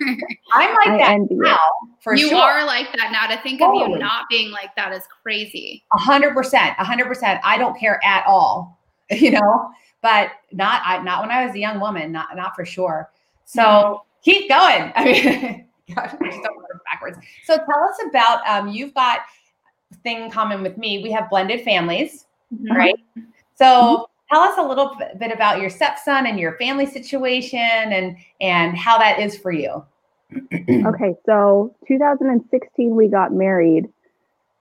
I'm 0.53 0.75
like 0.75 0.87
I 0.89 0.97
that 0.97 1.19
now. 1.31 1.59
For 2.01 2.13
you 2.13 2.29
sure. 2.29 2.41
are 2.41 2.65
like 2.65 2.87
that 2.97 3.11
now. 3.13 3.33
To 3.33 3.41
think 3.41 3.61
totally. 3.61 3.83
of 3.83 3.89
you 3.91 3.97
not 3.97 4.25
being 4.29 4.51
like 4.51 4.75
that 4.75 4.91
is 4.91 5.03
crazy. 5.21 5.85
A 5.93 5.99
hundred 5.99 6.33
percent, 6.33 6.75
a 6.79 6.83
hundred 6.83 7.07
percent. 7.07 7.39
I 7.45 7.57
don't 7.57 7.79
care 7.79 7.99
at 8.03 8.25
all. 8.27 8.77
You 9.11 9.31
know, 9.31 9.69
but 10.01 10.31
not 10.51 10.81
I 10.85 11.01
not 11.03 11.21
when 11.21 11.29
I 11.29 11.45
was 11.45 11.53
a 11.55 11.59
young 11.59 11.79
woman. 11.79 12.11
Not 12.11 12.35
not 12.35 12.55
for 12.57 12.65
sure. 12.65 13.09
So. 13.45 13.61
Mm-hmm 13.61 14.09
keep 14.23 14.49
going. 14.49 14.91
I 14.95 15.05
mean, 15.05 15.67
gosh, 15.93 16.13
I 16.19 16.29
just 16.29 16.43
don't 16.43 16.57
work 16.57 16.81
backwards. 16.91 17.17
So 17.45 17.57
tell 17.57 17.83
us 17.83 17.97
about 18.09 18.47
um, 18.47 18.69
you've 18.69 18.93
got 18.93 19.19
thing 20.01 20.23
in 20.23 20.31
common 20.31 20.63
with 20.63 20.77
me. 20.77 21.03
We 21.03 21.11
have 21.11 21.29
blended 21.29 21.63
families, 21.63 22.25
mm-hmm. 22.53 22.75
right? 22.75 22.95
So 23.55 23.65
mm-hmm. 23.65 24.33
tell 24.33 24.41
us 24.41 24.57
a 24.57 24.63
little 24.63 24.97
bit 25.19 25.31
about 25.31 25.61
your 25.61 25.69
stepson 25.69 26.25
and 26.25 26.39
your 26.39 26.57
family 26.57 26.85
situation 26.85 27.59
and 27.59 28.17
and 28.41 28.77
how 28.77 28.97
that 28.97 29.19
is 29.19 29.37
for 29.37 29.51
you. 29.51 29.83
okay, 30.53 31.13
so 31.25 31.75
2016 31.87 32.95
we 32.95 33.07
got 33.07 33.31
married, 33.31 33.87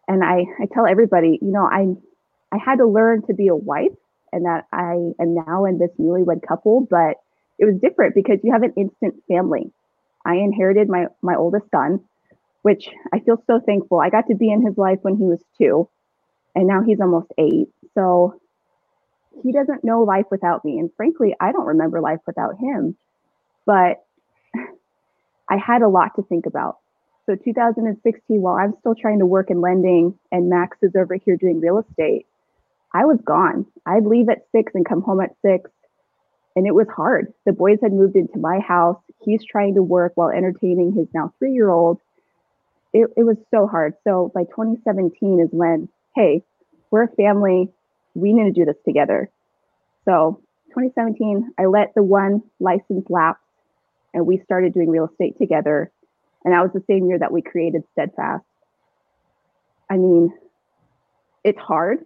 and 0.09 0.23
I 0.23 0.45
I 0.61 0.67
tell 0.73 0.87
everybody, 0.87 1.39
you 1.41 1.51
know, 1.51 1.65
I 1.65 1.95
I 2.55 2.59
had 2.59 2.77
to 2.77 2.87
learn 2.87 3.23
to 3.27 3.35
be 3.35 3.49
a 3.49 3.57
wife, 3.57 3.93
and 4.33 4.45
that 4.45 4.67
I 4.73 5.13
am 5.19 5.35
now 5.35 5.65
in 5.65 5.79
this 5.79 5.91
newlywed 5.99 6.47
couple, 6.47 6.87
but 6.91 7.22
it 7.59 7.65
was 7.65 7.81
different 7.81 8.15
because 8.15 8.39
you 8.43 8.53
have 8.53 8.63
an 8.63 8.75
instant 8.77 9.23
family. 9.29 9.73
I 10.25 10.37
inherited 10.37 10.89
my 10.89 11.07
my 11.21 11.35
oldest 11.35 11.67
son, 11.71 12.01
which 12.63 12.89
I 13.13 13.21
feel 13.21 13.43
so 13.47 13.61
thankful. 13.61 14.01
I 14.01 14.11
got 14.11 14.29
to 14.29 14.35
be 14.35 14.51
in 14.51 14.65
his 14.65 14.77
life 14.77 14.99
when 15.03 15.17
he 15.17 15.25
was 15.25 15.43
two, 15.59 15.89
and 16.55 16.67
now 16.67 16.83
he's 16.83 17.01
almost 17.01 17.33
eight. 17.39 17.69
So 17.95 18.41
he 19.43 19.53
doesn't 19.53 19.85
know 19.85 20.03
life 20.03 20.27
without 20.31 20.65
me. 20.65 20.79
And 20.79 20.91
frankly, 20.97 21.35
I 21.41 21.53
don't 21.53 21.67
remember 21.67 22.01
life 22.01 22.21
without 22.27 22.59
him. 22.59 22.97
But 23.65 24.05
I 25.49 25.57
had 25.57 25.83
a 25.83 25.89
lot 25.89 26.17
to 26.17 26.23
think 26.23 26.47
about. 26.47 26.79
So 27.27 27.37
2016, 27.37 28.41
while 28.41 28.57
I'm 28.57 28.75
still 28.81 28.95
trying 28.95 29.21
to 29.21 29.27
work 29.27 29.51
in 29.51 29.61
lending 29.61 30.19
and 30.33 30.51
Max 30.51 30.77
is 30.83 30.93
over 30.97 31.15
here 31.15 31.37
doing 31.37 31.61
real 31.61 31.79
estate, 31.79 32.27
I 32.93 33.05
was 33.05 33.19
gone. 33.25 33.67
I'd 33.87 34.05
leave 34.05 34.29
at 34.29 34.47
six 34.51 34.73
and 34.75 34.87
come 34.87 35.03
home 35.03 35.21
at 35.21 35.37
six 35.41 35.71
and 36.55 36.67
it 36.67 36.75
was 36.75 36.87
hard. 36.95 37.33
The 37.47 37.53
boys 37.53 37.79
had 37.83 37.93
moved 37.93 38.17
into 38.17 38.39
my 38.39 38.61
house. 38.61 38.99
He's 39.25 39.45
trying 39.45 39.75
to 39.75 39.83
work 39.83 40.13
while 40.15 40.31
entertaining 40.31 40.93
his 40.93 41.07
now 41.15 41.33
three 41.39 41.53
year 41.53 41.71
old. 41.71 41.99
It, 42.93 43.09
it 43.17 43.23
was 43.23 43.37
so 43.51 43.67
hard. 43.67 43.95
So 44.05 44.31
by 44.35 44.45
2017 44.45 45.41
is 45.41 45.49
when, 45.51 45.89
hey, 46.15 46.43
we're 46.91 47.05
a 47.05 47.09
family. 47.09 47.71
We 48.15 48.33
need 48.35 48.45
to 48.45 48.53
do 48.53 48.67
this 48.67 48.77
together. 48.85 49.31
So 50.05 50.41
2017, 50.71 51.53
I 51.59 51.67
let 51.67 51.95
the 51.95 52.03
one 52.03 52.43
license 52.61 53.07
lapse 53.09 53.41
and 54.13 54.27
we 54.27 54.43
started 54.45 54.75
doing 54.75 54.91
real 54.91 55.09
estate 55.11 55.39
together. 55.39 55.91
And 56.45 56.53
that 56.53 56.63
was 56.63 56.73
the 56.75 56.85
same 56.87 57.07
year 57.07 57.19
that 57.19 57.33
we 57.33 57.41
created 57.41 57.83
Steadfast. 57.93 58.45
I 59.89 59.97
mean, 59.97 60.33
it's 61.45 61.59
hard, 61.59 62.05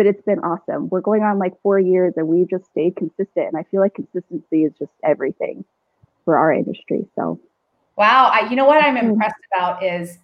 but 0.00 0.06
it's 0.06 0.22
been 0.22 0.38
awesome. 0.38 0.88
We're 0.88 1.02
going 1.02 1.22
on 1.24 1.38
like 1.38 1.60
four 1.60 1.78
years 1.78 2.14
and 2.16 2.26
we've 2.26 2.48
just 2.48 2.64
stayed 2.70 2.96
consistent. 2.96 3.48
And 3.48 3.56
I 3.58 3.64
feel 3.64 3.82
like 3.82 3.92
consistency 3.92 4.64
is 4.64 4.72
just 4.78 4.92
everything 5.04 5.62
for 6.24 6.38
our 6.38 6.50
industry. 6.50 7.06
So, 7.16 7.38
wow. 7.96 8.30
I, 8.32 8.48
you 8.48 8.56
know 8.56 8.64
what 8.64 8.82
I'm 8.82 8.96
mm. 8.96 9.10
impressed 9.10 9.34
about 9.52 9.82
is, 9.84 10.16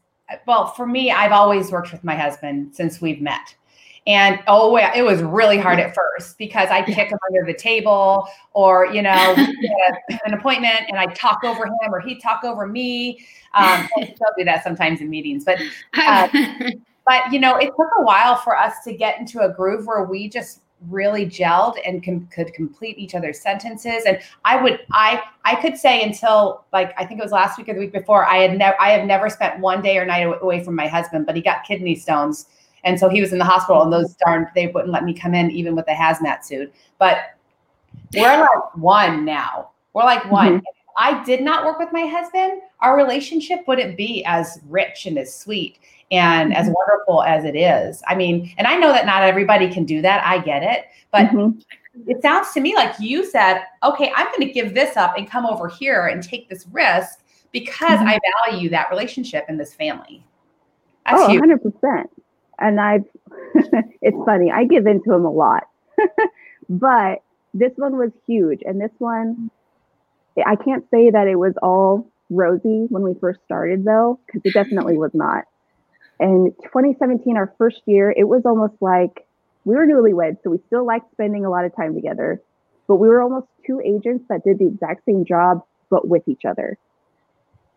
well, 0.46 0.68
for 0.68 0.86
me, 0.86 1.10
I've 1.10 1.32
always 1.32 1.70
worked 1.70 1.92
with 1.92 2.02
my 2.04 2.16
husband 2.16 2.74
since 2.74 3.02
we've 3.02 3.20
met. 3.20 3.54
And 4.06 4.40
oh, 4.46 4.78
it 4.78 5.02
was 5.02 5.20
really 5.20 5.58
hard 5.58 5.78
at 5.78 5.94
first 5.94 6.38
because 6.38 6.70
I'd 6.70 6.86
kick 6.86 7.10
him 7.10 7.18
under 7.28 7.44
the 7.44 7.58
table, 7.58 8.26
or 8.54 8.86
you 8.86 9.02
know, 9.02 9.34
an 10.24 10.32
appointment 10.32 10.84
and 10.88 10.96
I'd 10.98 11.14
talk 11.14 11.44
over 11.44 11.66
him, 11.66 11.92
or 11.92 12.00
he'd 12.00 12.22
talk 12.22 12.44
over 12.44 12.66
me. 12.66 13.18
Um, 13.52 13.86
I 13.98 14.04
still 14.14 14.30
do 14.38 14.44
that 14.44 14.64
sometimes 14.64 15.02
in 15.02 15.10
meetings, 15.10 15.44
but 15.44 15.60
uh, 15.98 16.28
but 17.06 17.32
you 17.32 17.38
know, 17.38 17.56
it 17.56 17.66
took 17.66 17.88
a 17.98 18.02
while 18.02 18.36
for 18.36 18.56
us 18.56 18.74
to 18.84 18.92
get 18.92 19.18
into 19.18 19.40
a 19.40 19.52
groove 19.52 19.86
where 19.86 20.04
we 20.04 20.28
just 20.28 20.60
really 20.88 21.24
gelled 21.24 21.76
and 21.86 22.04
com- 22.04 22.28
could 22.30 22.52
complete 22.52 22.98
each 22.98 23.14
other's 23.14 23.40
sentences 23.40 24.02
and 24.06 24.20
i 24.44 24.62
would 24.62 24.78
i 24.92 25.22
i 25.46 25.54
could 25.54 25.74
say 25.74 26.02
until 26.02 26.66
like 26.70 26.92
i 26.98 27.04
think 27.04 27.18
it 27.18 27.22
was 27.22 27.32
last 27.32 27.56
week 27.56 27.66
or 27.66 27.72
the 27.72 27.80
week 27.80 27.94
before 27.94 28.26
i 28.26 28.36
had 28.36 28.58
never 28.58 28.78
i 28.78 28.90
have 28.90 29.06
never 29.06 29.30
spent 29.30 29.58
one 29.58 29.80
day 29.80 29.96
or 29.96 30.04
night 30.04 30.20
away 30.42 30.62
from 30.62 30.76
my 30.76 30.86
husband 30.86 31.24
but 31.24 31.34
he 31.34 31.40
got 31.40 31.64
kidney 31.64 31.94
stones 31.94 32.46
and 32.86 32.98
so 32.98 33.08
he 33.08 33.20
was 33.20 33.32
in 33.32 33.38
the 33.38 33.44
hospital, 33.44 33.82
and 33.82 33.92
those 33.92 34.14
darn 34.24 34.46
they 34.54 34.68
wouldn't 34.68 34.92
let 34.92 35.04
me 35.04 35.12
come 35.12 35.34
in 35.34 35.50
even 35.50 35.74
with 35.74 35.88
a 35.88 35.92
hazmat 35.92 36.44
suit. 36.44 36.72
But 36.98 37.34
we're 38.14 38.40
like 38.40 38.76
one 38.76 39.24
now. 39.24 39.70
We're 39.92 40.04
like 40.04 40.30
one. 40.30 40.58
Mm-hmm. 40.58 40.64
I 40.96 41.22
did 41.24 41.42
not 41.42 41.66
work 41.66 41.78
with 41.78 41.92
my 41.92 42.06
husband, 42.06 42.62
our 42.80 42.96
relationship 42.96 43.60
wouldn't 43.66 43.96
be 43.96 44.24
as 44.24 44.60
rich 44.68 45.04
and 45.06 45.18
as 45.18 45.34
sweet 45.34 45.78
and 46.10 46.52
mm-hmm. 46.52 46.60
as 46.60 46.70
wonderful 46.70 47.22
as 47.22 47.44
it 47.44 47.56
is. 47.56 48.02
I 48.06 48.14
mean, 48.14 48.52
and 48.58 48.66
I 48.66 48.76
know 48.76 48.92
that 48.92 49.06
not 49.06 49.22
everybody 49.22 49.72
can 49.72 49.84
do 49.84 50.02
that. 50.02 50.24
I 50.24 50.38
get 50.38 50.62
it. 50.62 50.86
But 51.12 51.26
mm-hmm. 51.26 51.58
it 52.06 52.22
sounds 52.22 52.52
to 52.52 52.60
me 52.60 52.74
like 52.74 52.94
you 53.00 53.24
said, 53.24 53.62
okay, 53.82 54.12
I'm 54.14 54.26
going 54.26 54.46
to 54.46 54.52
give 54.52 54.74
this 54.74 54.96
up 54.96 55.16
and 55.16 55.28
come 55.28 55.46
over 55.46 55.68
here 55.68 56.06
and 56.06 56.22
take 56.22 56.48
this 56.48 56.66
risk 56.70 57.20
because 57.52 57.98
mm-hmm. 57.98 58.08
I 58.08 58.18
value 58.46 58.68
that 58.70 58.90
relationship 58.90 59.46
in 59.48 59.56
this 59.56 59.74
family. 59.74 60.24
That's 61.06 61.22
oh, 61.22 61.28
100% 61.28 62.04
and 62.58 62.80
I've 62.80 63.04
it's 64.02 64.16
funny, 64.24 64.50
I 64.50 64.64
give 64.64 64.86
into 64.86 65.10
them 65.10 65.24
a 65.24 65.30
lot. 65.30 65.64
but 66.68 67.22
this 67.54 67.72
one 67.76 67.96
was 67.96 68.10
huge. 68.26 68.60
And 68.64 68.80
this 68.80 68.92
one, 68.98 69.50
I 70.44 70.56
can't 70.56 70.84
say 70.90 71.10
that 71.10 71.26
it 71.26 71.36
was 71.36 71.54
all 71.62 72.08
rosy 72.30 72.86
when 72.88 73.02
we 73.02 73.14
first 73.20 73.40
started, 73.44 73.84
though, 73.84 74.18
because 74.26 74.42
it 74.44 74.52
definitely 74.52 74.96
was 74.96 75.12
not. 75.14 75.44
And 76.18 76.52
2017, 76.62 77.36
our 77.36 77.52
first 77.58 77.82
year, 77.86 78.10
it 78.10 78.24
was 78.24 78.42
almost 78.44 78.74
like 78.80 79.26
we 79.64 79.74
were 79.74 79.86
newlyweds. 79.86 80.42
So 80.42 80.50
we 80.50 80.58
still 80.66 80.86
liked 80.86 81.10
spending 81.12 81.44
a 81.44 81.50
lot 81.50 81.64
of 81.64 81.74
time 81.76 81.94
together, 81.94 82.40
but 82.86 82.96
we 82.96 83.08
were 83.08 83.20
almost 83.20 83.48
two 83.66 83.80
agents 83.80 84.24
that 84.28 84.44
did 84.44 84.58
the 84.58 84.66
exact 84.66 85.04
same 85.04 85.24
job, 85.24 85.62
but 85.90 86.08
with 86.08 86.26
each 86.28 86.44
other. 86.44 86.78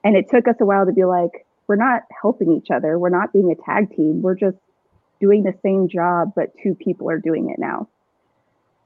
And 0.03 0.15
it 0.15 0.29
took 0.29 0.47
us 0.47 0.55
a 0.61 0.65
while 0.65 0.85
to 0.85 0.93
be 0.93 1.03
like, 1.03 1.45
we're 1.67 1.75
not 1.75 2.03
helping 2.21 2.51
each 2.53 2.71
other. 2.71 2.97
We're 2.97 3.09
not 3.09 3.33
being 3.33 3.51
a 3.51 3.55
tag 3.55 3.95
team. 3.95 4.21
We're 4.21 4.35
just 4.35 4.57
doing 5.19 5.43
the 5.43 5.53
same 5.61 5.89
job, 5.89 6.33
but 6.35 6.53
two 6.63 6.73
people 6.75 7.09
are 7.09 7.19
doing 7.19 7.49
it 7.49 7.59
now. 7.59 7.89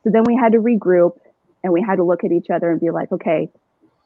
So 0.04 0.10
then 0.10 0.24
we 0.26 0.36
had 0.36 0.54
to 0.54 0.58
regroup 0.58 1.20
and 1.64 1.72
we 1.72 1.82
had 1.82 1.98
to 1.98 2.04
look 2.04 2.24
at 2.24 2.32
each 2.32 2.50
other 2.50 2.72
and 2.72 2.82
be 2.82 2.90
like, 2.90 3.12
okay, 3.12 3.50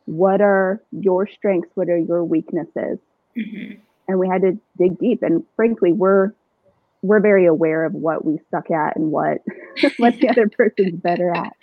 what 0.05 0.41
are 0.41 0.81
your 0.91 1.27
strengths? 1.27 1.69
What 1.75 1.89
are 1.89 1.97
your 1.97 2.23
weaknesses? 2.23 2.99
Mm-hmm. 3.35 3.79
And 4.07 4.19
we 4.19 4.27
had 4.27 4.41
to 4.41 4.57
dig 4.77 4.97
deep. 4.99 5.23
And 5.23 5.43
frankly, 5.55 5.91
we're 5.93 6.31
we're 7.01 7.19
very 7.19 7.45
aware 7.45 7.85
of 7.85 7.93
what 7.93 8.25
we 8.25 8.39
suck 8.51 8.71
at 8.71 8.95
and 8.95 9.11
what 9.11 9.39
what 9.97 10.19
the 10.19 10.29
other 10.29 10.49
person's 10.49 10.99
better 11.01 11.31
at. 11.33 11.53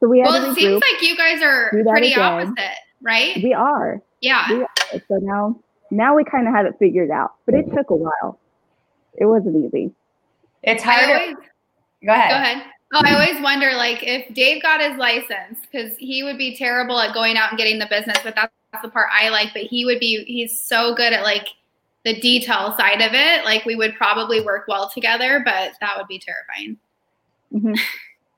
So 0.00 0.08
we 0.08 0.20
had 0.20 0.28
well, 0.28 0.52
it 0.52 0.54
seems 0.54 0.82
like 0.92 1.02
you 1.02 1.16
guys 1.16 1.42
are 1.42 1.70
pretty 1.70 2.12
again. 2.12 2.20
opposite, 2.20 2.76
right? 3.00 3.36
We 3.42 3.52
are. 3.52 4.00
Yeah. 4.20 4.52
We 4.52 4.62
are. 4.62 5.02
So 5.08 5.18
now 5.20 5.58
now 5.90 6.14
we 6.14 6.24
kind 6.24 6.46
of 6.46 6.54
have 6.54 6.66
it 6.66 6.74
figured 6.78 7.10
out, 7.10 7.34
but 7.46 7.54
it 7.54 7.66
took 7.74 7.90
a 7.90 7.96
while 7.96 8.38
it 9.18 9.26
wasn't 9.26 9.64
easy. 9.66 9.92
It's 10.62 10.82
hard. 10.82 11.04
Always, 11.04 11.36
go 12.04 12.12
ahead. 12.12 12.30
Go 12.30 12.36
ahead. 12.36 12.62
Oh, 12.94 13.02
I 13.04 13.12
always 13.12 13.42
wonder, 13.42 13.74
like, 13.74 14.02
if 14.02 14.32
Dave 14.34 14.62
got 14.62 14.80
his 14.80 14.96
license, 14.96 15.58
because 15.60 15.96
he 15.98 16.22
would 16.22 16.38
be 16.38 16.56
terrible 16.56 16.98
at 16.98 17.12
going 17.12 17.36
out 17.36 17.50
and 17.50 17.58
getting 17.58 17.78
the 17.78 17.86
business, 17.86 18.16
but 18.24 18.34
that's, 18.34 18.52
that's 18.72 18.82
the 18.82 18.88
part 18.88 19.08
I 19.12 19.28
like. 19.28 19.52
But 19.52 19.62
he 19.62 19.84
would 19.84 20.00
be, 20.00 20.24
he's 20.24 20.58
so 20.58 20.94
good 20.94 21.12
at 21.12 21.22
like 21.22 21.48
the 22.08 22.20
detail 22.20 22.74
side 22.76 23.00
of 23.02 23.12
it. 23.12 23.44
Like, 23.44 23.64
we 23.64 23.76
would 23.76 23.94
probably 23.96 24.40
work 24.40 24.66
well 24.68 24.90
together, 24.90 25.42
but 25.44 25.72
that 25.80 25.96
would 25.96 26.06
be 26.06 26.18
terrifying. 26.18 26.76
Mm-hmm. 27.52 27.74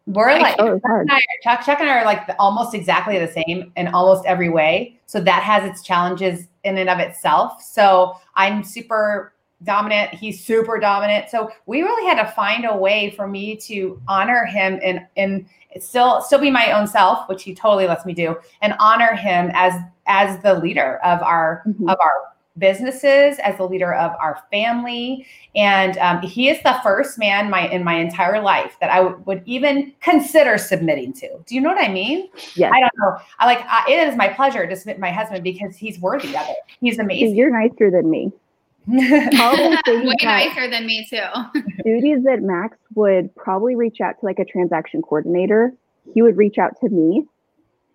We're 0.06 0.38
like 0.40 0.56
oh, 0.58 0.78
Chuck, 0.80 0.82
and 0.84 1.12
I, 1.12 1.20
Chuck, 1.44 1.64
Chuck 1.64 1.80
and 1.80 1.88
I 1.88 2.00
are 2.00 2.04
like 2.04 2.28
almost 2.40 2.74
exactly 2.74 3.18
the 3.18 3.28
same 3.28 3.70
in 3.76 3.86
almost 3.88 4.26
every 4.26 4.48
way. 4.48 4.98
So 5.06 5.20
that 5.20 5.42
has 5.44 5.70
its 5.70 5.82
challenges 5.82 6.48
in 6.64 6.78
and 6.78 6.90
of 6.90 6.98
itself. 6.98 7.62
So 7.62 8.16
I'm 8.34 8.64
super 8.64 9.34
dominant. 9.62 10.12
He's 10.14 10.42
super 10.42 10.80
dominant. 10.80 11.30
So 11.30 11.52
we 11.66 11.82
really 11.82 12.08
had 12.08 12.20
to 12.24 12.32
find 12.32 12.66
a 12.68 12.76
way 12.76 13.10
for 13.16 13.28
me 13.28 13.54
to 13.58 14.00
honor 14.08 14.46
him 14.46 14.80
and 14.82 15.06
and 15.16 15.46
still 15.78 16.22
still 16.22 16.40
be 16.40 16.50
my 16.50 16.72
own 16.72 16.88
self, 16.88 17.28
which 17.28 17.44
he 17.44 17.54
totally 17.54 17.86
lets 17.86 18.04
me 18.04 18.12
do, 18.12 18.36
and 18.62 18.74
honor 18.80 19.14
him 19.14 19.52
as 19.54 19.74
as 20.06 20.42
the 20.42 20.54
leader 20.54 20.98
of 21.04 21.22
our 21.22 21.62
mm-hmm. 21.68 21.88
of 21.88 21.98
our 22.00 22.30
businesses, 22.60 23.38
as 23.40 23.56
the 23.56 23.66
leader 23.66 23.92
of 23.92 24.12
our 24.20 24.44
family. 24.52 25.26
And 25.56 25.98
um, 25.98 26.20
he 26.22 26.48
is 26.48 26.62
the 26.62 26.78
first 26.82 27.18
man 27.18 27.50
my 27.50 27.66
in 27.68 27.82
my 27.82 27.94
entire 27.94 28.40
life 28.40 28.76
that 28.80 28.90
I 28.90 28.98
w- 28.98 29.20
would 29.26 29.42
even 29.46 29.92
consider 30.00 30.58
submitting 30.58 31.12
to. 31.14 31.28
Do 31.46 31.54
you 31.56 31.60
know 31.60 31.70
what 31.70 31.82
I 31.82 31.92
mean? 31.92 32.28
Yeah. 32.54 32.70
I 32.72 32.78
don't 32.78 32.92
know. 32.98 33.16
I 33.40 33.46
like 33.46 33.64
I, 33.68 33.84
it 33.88 34.08
is 34.08 34.16
my 34.16 34.28
pleasure 34.28 34.66
to 34.66 34.76
submit 34.76 35.00
my 35.00 35.10
husband 35.10 35.42
because 35.42 35.76
he's 35.76 35.98
worthy 35.98 36.36
of 36.36 36.48
it. 36.48 36.58
He's 36.80 37.00
amazing. 37.00 37.34
You're 37.34 37.50
nicer 37.50 37.90
than 37.90 38.08
me. 38.08 38.32
Way 38.86 40.16
nicer 40.22 40.70
than 40.70 40.86
me 40.86 41.06
too. 41.10 41.26
duties 41.84 42.22
that 42.24 42.42
Max 42.42 42.76
would 42.94 43.34
probably 43.34 43.74
reach 43.74 44.00
out 44.00 44.20
to 44.20 44.26
like 44.26 44.38
a 44.38 44.44
transaction 44.44 45.02
coordinator. 45.02 45.72
He 46.14 46.22
would 46.22 46.36
reach 46.36 46.58
out 46.58 46.78
to 46.80 46.88
me 46.88 47.26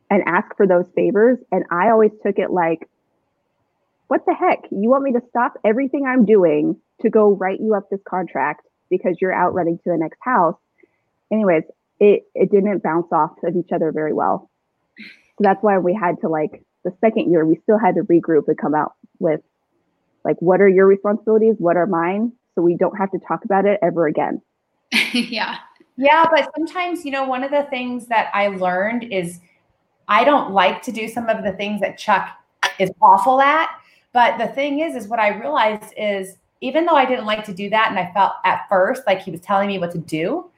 and 0.10 0.24
ask 0.28 0.56
for 0.56 0.68
those 0.68 0.86
favors. 0.96 1.40
And 1.52 1.66
I 1.72 1.90
always 1.90 2.12
took 2.24 2.38
it 2.38 2.52
like, 2.52 2.88
what 4.08 4.26
the 4.26 4.34
heck? 4.34 4.60
You 4.72 4.90
want 4.90 5.04
me 5.04 5.14
to 5.14 5.22
stop 5.30 5.54
everything 5.64 6.06
I'm 6.06 6.26
doing 6.26 6.76
to 7.02 7.10
go 7.10 7.32
write 7.32 7.60
you 7.60 7.74
up 7.76 7.90
this 7.90 8.00
contract 8.08 8.66
because 8.90 9.18
you're 9.20 9.34
out 9.34 9.54
running 9.54 9.78
to 9.80 9.84
the 9.90 9.98
next 9.98 10.20
house? 10.22 10.56
Anyways, 11.32 11.64
it, 12.00 12.28
it 12.36 12.52
didn't 12.52 12.84
bounce 12.84 13.08
off 13.12 13.32
of 13.44 13.56
each 13.56 13.72
other 13.74 13.92
very 13.92 14.14
well. 14.14 14.50
So 14.98 15.42
that's 15.42 15.62
why 15.62 15.78
we 15.80 15.94
had 15.94 16.22
to 16.22 16.30
like 16.30 16.64
the 16.84 16.94
second 17.02 17.32
year, 17.32 17.46
we 17.46 17.58
still 17.64 17.80
had 17.80 17.96
to 17.96 18.02
regroup 18.02 18.48
and 18.48 18.58
come 18.58 18.76
out 18.76 18.94
with 19.20 19.42
like 20.26 20.36
what 20.40 20.60
are 20.60 20.68
your 20.68 20.88
responsibilities 20.88 21.56
what 21.60 21.78
are 21.78 21.86
mine 21.86 22.34
so 22.56 22.62
we 22.62 22.76
don't 22.76 22.98
have 22.98 23.12
to 23.12 23.20
talk 23.20 23.46
about 23.46 23.66
it 23.66 23.80
ever 23.82 24.08
again 24.08 24.42
yeah 25.14 25.58
yeah 25.96 26.26
but 26.30 26.50
sometimes 26.58 27.06
you 27.06 27.12
know 27.12 27.24
one 27.24 27.44
of 27.44 27.52
the 27.52 27.64
things 27.70 28.08
that 28.08 28.30
i 28.34 28.48
learned 28.48 29.04
is 29.14 29.40
i 30.10 30.26
don't 30.26 30.52
like 30.52 30.82
to 30.82 30.92
do 30.92 31.08
some 31.08 31.30
of 31.30 31.44
the 31.44 31.54
things 31.54 31.80
that 31.80 31.98
chuck 31.98 32.30
is 32.80 32.92
awful 33.02 33.40
at 33.40 33.70
but 34.16 34.38
the 34.40 34.48
thing 34.48 34.80
is 34.80 34.96
is 34.96 35.08
what 35.08 35.20
i 35.20 35.28
realized 35.28 35.94
is 35.98 36.38
even 36.62 36.86
though 36.86 36.96
i 36.96 37.06
didn't 37.06 37.26
like 37.26 37.44
to 37.44 37.54
do 37.54 37.70
that 37.70 37.88
and 37.90 38.00
i 38.00 38.12
felt 38.14 38.34
at 38.46 38.66
first 38.70 39.04
like 39.06 39.22
he 39.22 39.30
was 39.30 39.42
telling 39.42 39.68
me 39.68 39.78
what 39.78 39.92
to 39.92 40.00
do 40.00 40.50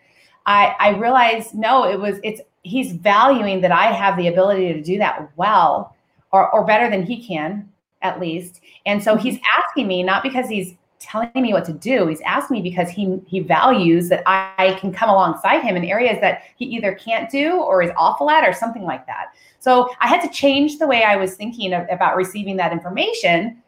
i 0.46 0.76
i 0.80 0.90
realized 0.98 1.56
no 1.56 1.84
it 1.84 2.00
was 2.00 2.20
it's 2.24 2.42
he's 2.62 2.94
valuing 2.94 3.60
that 3.60 3.72
i 3.72 3.92
have 3.92 4.16
the 4.16 4.28
ability 4.28 4.72
to 4.72 4.82
do 4.82 4.98
that 4.98 5.30
well 5.36 5.96
or, 6.32 6.50
or 6.52 6.64
better 6.64 6.90
than 6.90 7.04
he 7.04 7.26
can 7.26 7.68
at 8.02 8.20
least. 8.20 8.62
And 8.86 9.04
so 9.04 9.16
he's 9.16 9.36
mm-hmm. 9.36 9.62
asking 9.62 9.88
me 9.88 10.04
not 10.04 10.24
because 10.24 10.48
he's 10.48 10.74
telling 11.00 11.32
me 11.36 11.54
what 11.54 11.66
to 11.66 11.74
do. 11.74 12.08
He's 12.08 12.22
asked 12.22 12.50
me 12.50 12.62
because 12.62 12.89
he 12.89 13.20
he 13.27 13.39
values 13.39 14.10
that 14.10 14.24
I, 14.25 14.51
I, 14.58 14.74
can 14.80 14.92
come 14.92 15.10
alongside 15.10 15.62
him 15.62 15.75
in 15.75 15.84
areas 15.86 16.18
that 16.22 16.44
he 16.56 16.66
either 16.66 16.96
can't 16.96 17.30
do 17.30 17.54
or 17.54 17.82
is 17.82 17.92
awful 17.96 18.30
at 18.30 18.48
or 18.48 18.54
something 18.54 18.84
like 18.84 19.06
that. 19.06 19.34
So 19.60 19.89
I 20.00 20.08
had 20.08 20.22
to 20.22 20.30
change 20.30 20.80
the 20.80 20.88
way 20.88 21.04
I 21.04 21.16
was 21.16 21.36
thinking 21.36 21.74
of, 21.74 21.86
about 21.92 22.16
receiving 22.16 22.58
that 22.58 22.72
information 22.72 23.62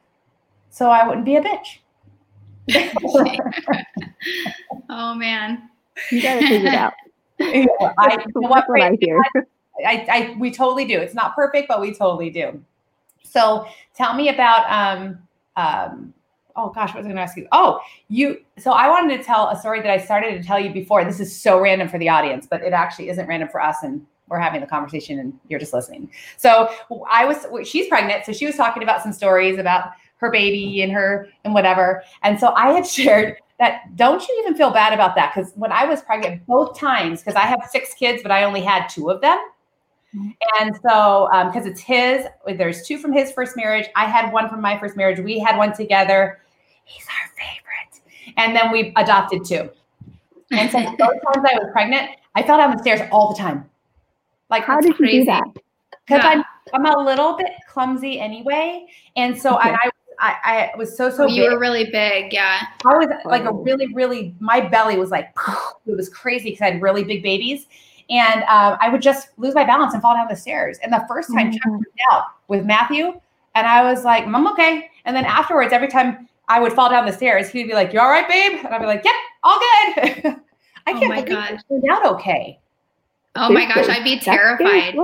so 0.70 0.90
I 0.90 1.08
wouldn't 1.08 1.26
be 1.26 1.36
a 1.36 1.42
bitch. 1.42 1.80
oh 4.90 5.16
man. 5.16 5.70
You 6.12 6.22
gotta 6.22 6.48
figure 6.48 6.68
it 6.68 6.74
out. 6.74 6.94
I, 7.42 7.46
you 7.54 8.42
know 8.42 8.48
what, 8.50 8.68
what 8.68 8.82
I 8.82 8.98
hear 9.00 9.22
I, 9.86 10.06
I 10.10 10.36
we 10.38 10.52
totally 10.52 10.86
do. 10.86 11.00
It's 11.00 11.14
not 11.14 11.36
perfect, 11.36 11.68
but 11.68 11.82
we 11.82 11.94
totally 11.94 12.30
do. 12.30 12.64
So 13.24 13.66
tell 13.96 14.14
me 14.14 14.30
about 14.30 14.70
um 14.70 15.20
um 15.56 16.14
oh 16.60 16.70
gosh, 16.70 16.90
what 16.90 16.98
was 16.98 17.06
I 17.06 17.10
gonna 17.10 17.22
ask 17.22 17.38
you? 17.38 17.48
Oh, 17.52 17.80
you 18.08 18.42
so 18.58 18.72
I 18.72 18.90
wanted 18.90 19.18
to 19.18 19.24
tell 19.24 19.50
a 19.50 19.60
story 19.60 19.82
that 19.82 19.92
I 19.92 19.98
started 19.98 20.42
to 20.42 20.48
tell 20.48 20.60
you 20.60 20.72
before. 20.72 21.06
This 21.06 21.20
is 21.20 21.36
so 21.36 21.60
random 21.60 21.88
for 21.88 21.98
the 21.98 22.10
audience, 22.10 22.48
but 22.50 22.62
it 22.62 22.74
actually 22.74 23.10
isn't 23.10 23.28
random 23.28 23.50
for 23.50 23.62
us 23.62 23.78
and 23.84 24.06
we're 24.28 24.40
having 24.40 24.62
the 24.62 24.68
conversation 24.68 25.20
and 25.20 25.34
you're 25.48 25.60
just 25.60 25.74
listening. 25.74 26.12
So 26.38 26.70
I 27.10 27.26
was 27.26 27.48
she's 27.68 27.88
pregnant, 27.88 28.26
so 28.26 28.34
she 28.34 28.46
was 28.46 28.56
talking 28.56 28.84
about 28.84 29.02
some 29.02 29.14
stories 29.14 29.58
about 29.58 29.92
her 30.18 30.30
baby 30.30 30.82
and 30.82 30.92
her 30.92 31.28
and 31.46 31.54
whatever. 31.54 32.04
And 32.24 32.40
so 32.40 32.54
I 32.56 32.72
had 32.74 32.86
shared 32.88 33.38
that 33.60 33.96
don't 33.96 34.26
you 34.28 34.40
even 34.42 34.56
feel 34.56 34.72
bad 34.72 34.94
about 34.94 35.16
that? 35.16 35.34
Because 35.34 35.54
when 35.56 35.72
I 35.72 35.86
was 35.86 36.02
pregnant, 36.02 36.46
both 36.48 36.78
times, 36.78 37.22
because 37.22 37.36
I 37.36 37.42
have 37.42 37.60
six 37.70 37.94
kids, 37.94 38.24
but 38.24 38.32
I 38.32 38.44
only 38.44 38.62
had 38.62 38.88
two 38.88 39.10
of 39.10 39.22
them. 39.22 39.38
Mm-hmm. 40.16 40.30
And 40.60 40.76
so, 40.76 41.30
because 41.48 41.66
um, 41.66 41.72
it's 41.72 41.82
his, 41.82 42.26
there's 42.58 42.88
two 42.88 42.98
from 42.98 43.14
his 43.14 43.32
first 43.32 43.56
marriage. 43.56 43.88
I 43.96 44.06
had 44.06 44.32
one 44.32 44.50
from 44.50 44.62
my 44.62 44.80
first 44.80 44.96
marriage. 44.96 45.20
We 45.20 45.38
had 45.40 45.58
one 45.58 45.74
together. 45.74 46.40
He's 46.90 47.06
our 47.06 47.30
favorite. 47.38 48.36
And 48.38 48.56
then 48.56 48.72
we 48.72 48.94
adopted 48.96 49.46
two. 49.46 49.70
And 50.52 50.72
so 50.72 50.80
both 50.98 50.98
times 50.98 51.46
I 51.50 51.60
was 51.60 51.70
pregnant, 51.72 52.12
I 52.36 52.44
fell 52.44 52.58
down 52.58 52.72
the 52.72 52.80
stairs 52.80 53.02
all 53.12 53.34
the 53.34 53.40
time. 53.40 53.70
Like, 54.50 54.64
how 54.64 54.82
did 54.82 54.96
crazy. 54.96 55.18
you 55.18 55.22
do 55.22 55.26
that? 55.26 55.44
Because 55.54 56.24
yeah. 56.24 56.44
I'm, 56.74 56.86
I'm 56.86 56.86
a 56.86 57.00
little 57.00 57.38
bit 57.38 57.52
clumsy 57.68 58.20
anyway. 58.20 58.88
And 59.16 59.40
so 59.40 59.58
okay. 59.58 59.70
I 59.72 59.90
I, 60.20 60.72
I 60.74 60.78
was 60.78 60.96
so 60.96 61.10
so. 61.10 61.24
Oh, 61.24 61.28
you 61.28 61.44
big. 61.44 61.52
were 61.54 61.60
really 61.60 61.86
big, 61.86 62.34
yeah. 62.34 62.60
I 62.86 62.98
was 62.98 63.08
like 63.26 63.46
a 63.46 63.54
really 63.54 63.88
really. 63.94 64.36
My 64.40 64.60
belly 64.60 64.98
was 64.98 65.12
like 65.12 65.34
it 65.86 65.96
was 65.96 66.10
crazy 66.10 66.52
because 66.52 66.62
I 66.62 66.72
had 66.72 66.82
really 66.82 67.04
big 67.04 67.24
babies, 67.24 67.68
and 68.10 68.42
um, 68.44 68.78
I 68.82 68.90
would 68.90 69.02
just 69.02 69.30
lose 69.38 69.56
my 69.56 69.64
balance 69.64 69.94
and 69.94 70.02
fall 70.02 70.16
down 70.16 70.28
the 70.28 70.36
stairs. 70.36 70.78
And 70.84 70.92
the 70.92 71.06
first 71.08 71.30
time, 71.34 71.52
mm-hmm. 71.52 71.78
Chuck 71.78 71.94
out 72.12 72.24
with 72.50 72.66
Matthew, 72.66 73.20
and 73.56 73.66
I 73.66 73.90
was 73.90 74.04
like, 74.04 74.26
"I'm 74.26 74.48
okay." 74.48 74.90
And 75.06 75.16
then 75.16 75.26
afterwards, 75.26 75.72
every 75.72 75.88
time 75.88 76.28
I 76.50 76.60
would 76.60 76.74
fall 76.74 76.90
down 76.90 77.06
the 77.06 77.14
stairs, 77.14 77.50
he'd 77.50 77.68
be 77.68 77.74
like, 77.74 77.94
"You 77.94 78.00
all 78.00 78.10
right, 78.10 78.28
babe?" 78.28 78.60
And 78.66 78.68
I'd 78.68 78.80
be 78.80 78.88
like, 78.88 79.04
"Yep, 79.06 79.16
all 79.44 79.60
good." 79.60 80.26
I 80.88 80.92
oh 80.92 81.00
can't 81.00 81.04
oh 81.04 81.24
believe 81.24 81.52
it 81.52 81.64
turned 81.70 81.84
out 81.90 82.06
okay. 82.16 82.60
Oh 83.36 83.52
my 83.52 83.66
gosh, 83.66 83.88
I'd 83.88 84.04
be 84.04 84.20
terrified. 84.20 84.96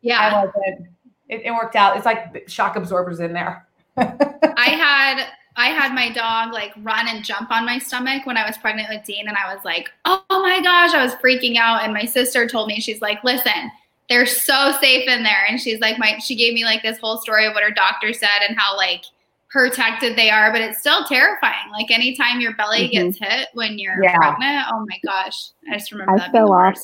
Yeah, 0.00 0.20
I 0.20 0.44
wasn't. 0.44 0.88
It, 1.28 1.42
it 1.46 1.50
worked 1.50 1.74
out. 1.74 1.96
It's 1.96 2.06
like 2.06 2.48
shock 2.48 2.76
absorbers 2.76 3.20
in 3.20 3.32
there. 3.32 3.66
I 3.96 4.70
had 4.70 5.26
I 5.56 5.68
had 5.68 5.94
my 5.94 6.10
dog 6.10 6.52
like 6.52 6.72
run 6.82 7.08
and 7.08 7.24
jump 7.24 7.50
on 7.50 7.64
my 7.64 7.78
stomach 7.78 8.26
when 8.26 8.36
I 8.36 8.46
was 8.46 8.58
pregnant 8.58 8.88
with 8.90 9.04
Dean, 9.04 9.26
and 9.26 9.36
I 9.36 9.52
was 9.52 9.64
like, 9.64 9.90
oh, 10.04 10.22
my 10.30 10.60
gosh, 10.62 10.94
I 10.94 11.02
was 11.02 11.14
freaking 11.14 11.56
out. 11.56 11.82
And 11.82 11.94
my 11.94 12.04
sister 12.04 12.46
told 12.46 12.68
me, 12.68 12.80
she's 12.80 13.00
like, 13.00 13.24
listen, 13.24 13.70
they're 14.08 14.26
so 14.26 14.72
safe 14.80 15.08
in 15.08 15.22
there. 15.22 15.44
And 15.48 15.60
she's 15.60 15.80
like, 15.80 15.98
my 15.98 16.18
she 16.18 16.36
gave 16.36 16.54
me 16.54 16.64
like 16.64 16.82
this 16.82 16.98
whole 16.98 17.18
story 17.18 17.46
of 17.46 17.54
what 17.54 17.62
her 17.62 17.70
doctor 17.70 18.12
said 18.12 18.42
and 18.46 18.56
how 18.56 18.76
like 18.76 19.04
protected 19.50 20.16
they 20.16 20.30
are, 20.30 20.52
but 20.52 20.60
it's 20.60 20.78
still 20.78 21.04
terrifying. 21.04 21.70
Like 21.72 21.90
anytime 21.90 22.40
your 22.40 22.54
belly 22.56 22.88
mm-hmm. 22.88 23.08
gets 23.08 23.18
hit 23.18 23.48
when 23.54 23.78
you're 23.78 24.02
yeah. 24.02 24.16
pregnant, 24.16 24.66
oh 24.72 24.86
my 24.88 24.98
gosh. 25.04 25.50
I 25.70 25.78
just 25.78 25.92
remember 25.92 26.14
I 26.14 26.18
that. 26.18 26.32
Fell 26.32 26.52
off 26.52 26.78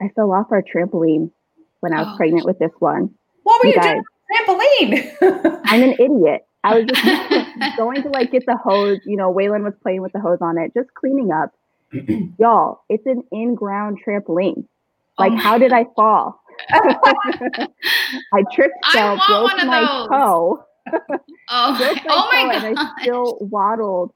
I 0.00 0.08
fell 0.14 0.32
off 0.32 0.46
our 0.50 0.62
trampoline 0.62 1.30
when 1.80 1.92
I 1.92 2.00
was 2.00 2.08
oh. 2.12 2.16
pregnant 2.16 2.44
with 2.44 2.58
this 2.58 2.72
one. 2.78 3.10
What 3.42 3.62
were 3.62 3.70
you, 3.70 3.76
you 3.76 3.82
doing? 3.82 4.02
trampoline. 4.32 5.60
I'm 5.64 5.82
an 5.82 5.92
idiot. 5.92 6.46
I 6.62 6.78
was 6.78 6.86
just 6.86 7.76
going 7.76 8.02
to 8.02 8.08
like 8.08 8.32
get 8.32 8.46
the 8.46 8.56
hose. 8.56 9.00
You 9.04 9.16
know, 9.16 9.32
Waylon 9.32 9.64
was 9.64 9.74
playing 9.82 10.02
with 10.02 10.12
the 10.12 10.20
hose 10.20 10.38
on 10.40 10.58
it, 10.58 10.72
just 10.74 10.92
cleaning 10.94 11.30
up. 11.30 11.52
Y'all, 12.38 12.82
it's 12.88 13.06
an 13.06 13.22
in-ground 13.30 13.98
trampoline. 14.06 14.66
Like, 15.18 15.32
oh 15.32 15.36
how 15.36 15.58
did 15.58 15.72
I 15.72 15.86
fall? 15.94 16.40
I 16.70 18.44
tripped, 18.52 18.74
fell, 18.92 19.16
broke 19.28 19.56
my 19.64 20.06
toe. 20.10 20.64
oh, 21.50 21.78
broke 21.78 21.96
my 21.96 22.02
oh 22.08 22.28
my 22.30 22.58
toe, 22.58 22.66
and 22.66 22.78
I 22.78 23.02
still 23.02 23.38
waddled 23.40 24.12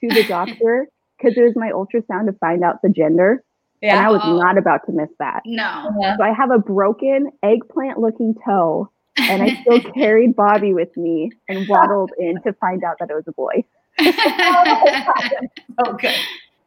to 0.00 0.08
the 0.08 0.24
doctor 0.24 0.88
because 1.16 1.36
it 1.36 1.42
was 1.42 1.54
my 1.56 1.70
ultrasound 1.70 2.26
to 2.26 2.32
find 2.38 2.62
out 2.62 2.82
the 2.82 2.88
gender. 2.88 3.42
Yeah. 3.80 3.96
And 3.96 4.06
I 4.06 4.10
was 4.10 4.20
oh. 4.24 4.36
not 4.36 4.58
about 4.58 4.86
to 4.86 4.92
miss 4.92 5.10
that. 5.18 5.42
No. 5.44 5.90
So 6.16 6.22
I 6.22 6.32
have 6.32 6.50
a 6.50 6.58
broken 6.58 7.30
eggplant 7.42 7.98
looking 7.98 8.34
toe 8.44 8.90
and 9.16 9.42
I 9.42 9.60
still 9.60 9.80
carried 9.94 10.34
Bobby 10.34 10.72
with 10.72 10.96
me 10.96 11.30
and 11.48 11.68
waddled 11.68 12.12
in 12.18 12.40
to 12.42 12.52
find 12.54 12.82
out 12.84 12.98
that 12.98 13.10
it 13.10 13.14
was 13.14 13.24
a 13.28 13.32
boy. 13.32 13.64
oh, 14.00 15.92
good. 15.94 16.14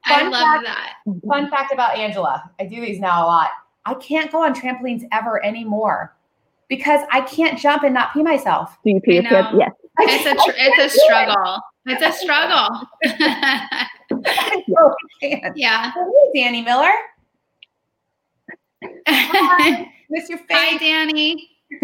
Fun 0.08 0.26
I 0.26 0.30
love 0.30 0.64
fact, 0.64 0.66
that. 0.66 0.94
Fun 1.28 1.50
fact 1.50 1.74
about 1.74 1.98
Angela 1.98 2.50
I 2.60 2.66
do 2.66 2.82
these 2.82 3.00
now 3.00 3.26
a 3.26 3.28
lot. 3.28 3.50
I 3.86 3.94
can't 3.96 4.32
go 4.32 4.44
on 4.44 4.54
trampolines 4.54 5.04
ever 5.12 5.44
anymore 5.44 6.14
because 6.72 7.02
I 7.12 7.20
can't 7.20 7.60
jump 7.60 7.84
and 7.84 7.94
not 7.94 8.14
pee 8.14 8.24
myself. 8.24 8.78
Do 8.86 8.92
you 8.92 9.02
pee 9.02 9.16
yourself? 9.18 9.54
Yes. 9.58 9.72
It's 10.00 10.26
a 10.26 10.34
tr- 10.34 10.58
it's 10.58 10.96
a 10.96 11.00
struggle. 11.00 11.60
It's 11.86 12.02
a 12.02 12.14
struggle. 12.14 12.88
no, 14.70 14.96
yeah. 15.54 15.92
Hey, 15.92 16.32
Danny 16.34 16.62
Miller. 16.62 16.94
Hi, 19.06 19.92
miss 20.10 20.30
your 20.30 20.38
face. 20.38 20.48
Hi, 20.50 20.78
Danny. 20.78 21.50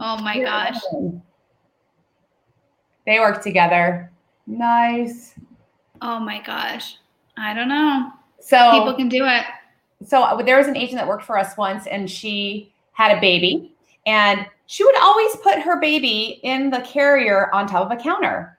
oh 0.00 0.16
my 0.22 0.40
gosh. 0.40 0.80
They 3.04 3.18
work 3.18 3.42
together. 3.42 4.10
Nice. 4.46 5.34
Oh 6.00 6.18
my 6.18 6.40
gosh. 6.40 6.96
I 7.36 7.52
don't 7.52 7.68
know. 7.68 8.12
So 8.40 8.72
people 8.72 8.94
can 8.94 9.10
do 9.10 9.26
it. 9.26 9.44
So 10.06 10.22
uh, 10.22 10.42
there 10.42 10.58
was 10.58 10.66
an 10.66 10.76
agent 10.76 10.98
that 10.98 11.06
worked 11.06 11.24
for 11.24 11.38
us 11.38 11.56
once 11.56 11.86
and 11.86 12.10
she 12.10 12.72
had 12.92 13.16
a 13.16 13.20
baby 13.20 13.72
and 14.06 14.46
she 14.66 14.84
would 14.84 14.96
always 14.98 15.36
put 15.36 15.60
her 15.60 15.78
baby 15.80 16.40
in 16.42 16.70
the 16.70 16.80
carrier 16.80 17.54
on 17.54 17.66
top 17.66 17.90
of 17.90 17.98
a 17.98 18.02
counter. 18.02 18.58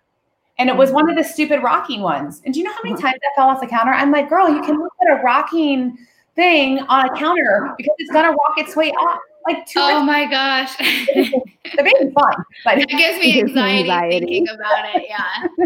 And 0.60 0.69
it 0.69 0.75
was 0.75 0.91
one 0.91 1.10
of 1.10 1.17
the 1.17 1.23
stupid 1.23 1.63
rocking 1.63 2.01
ones. 2.01 2.41
And 2.45 2.53
do 2.53 2.60
you 2.60 2.65
know 2.65 2.71
how 2.71 2.79
many 2.84 2.93
uh-huh. 2.93 3.01
times 3.01 3.19
that 3.21 3.32
fell 3.36 3.47
off 3.47 3.60
the 3.60 3.67
counter? 3.67 3.93
I'm 3.93 4.12
like, 4.12 4.29
girl, 4.29 4.47
you 4.47 4.62
can 4.62 4.77
put 4.99 5.10
a 5.10 5.21
rocking 5.23 5.97
thing 6.36 6.79
on 6.82 7.06
a 7.06 7.17
counter 7.17 7.73
because 7.77 7.95
it's 7.97 8.12
gonna 8.12 8.32
walk 8.32 8.58
its 8.58 8.75
way 8.75 8.91
off. 8.91 9.19
Like 9.47 9.65
two. 9.65 9.79
Oh 9.79 10.03
my 10.03 10.25
gosh. 10.25 10.77
the 10.77 11.41
baby's 11.77 12.13
fun, 12.13 12.45
but 12.63 12.77
it 12.77 12.88
gives 12.97 13.19
me 13.19 13.41
anxiety, 13.41 13.89
anxiety, 13.89 14.25
thinking 14.25 14.47
about 14.56 14.95
it. 14.95 15.06
Yeah. 15.10 15.65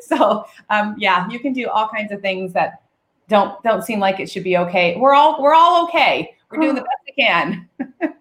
so 0.02 0.46
um, 0.70 0.94
yeah, 0.96 1.28
you 1.28 1.38
can 1.40 1.52
do 1.52 1.68
all 1.68 1.88
kinds 1.88 2.10
of 2.10 2.22
things 2.22 2.52
that 2.54 2.83
don't 3.28 3.62
don't 3.62 3.82
seem 3.82 4.00
like 4.00 4.20
it 4.20 4.30
should 4.30 4.44
be 4.44 4.56
okay. 4.56 4.96
We're 4.96 5.14
all 5.14 5.42
we're 5.42 5.54
all 5.54 5.84
okay. 5.84 6.34
We're 6.50 6.60
doing 6.60 6.74
the 6.74 6.82
best 6.82 6.96
we 7.06 7.22
can. 7.22 7.68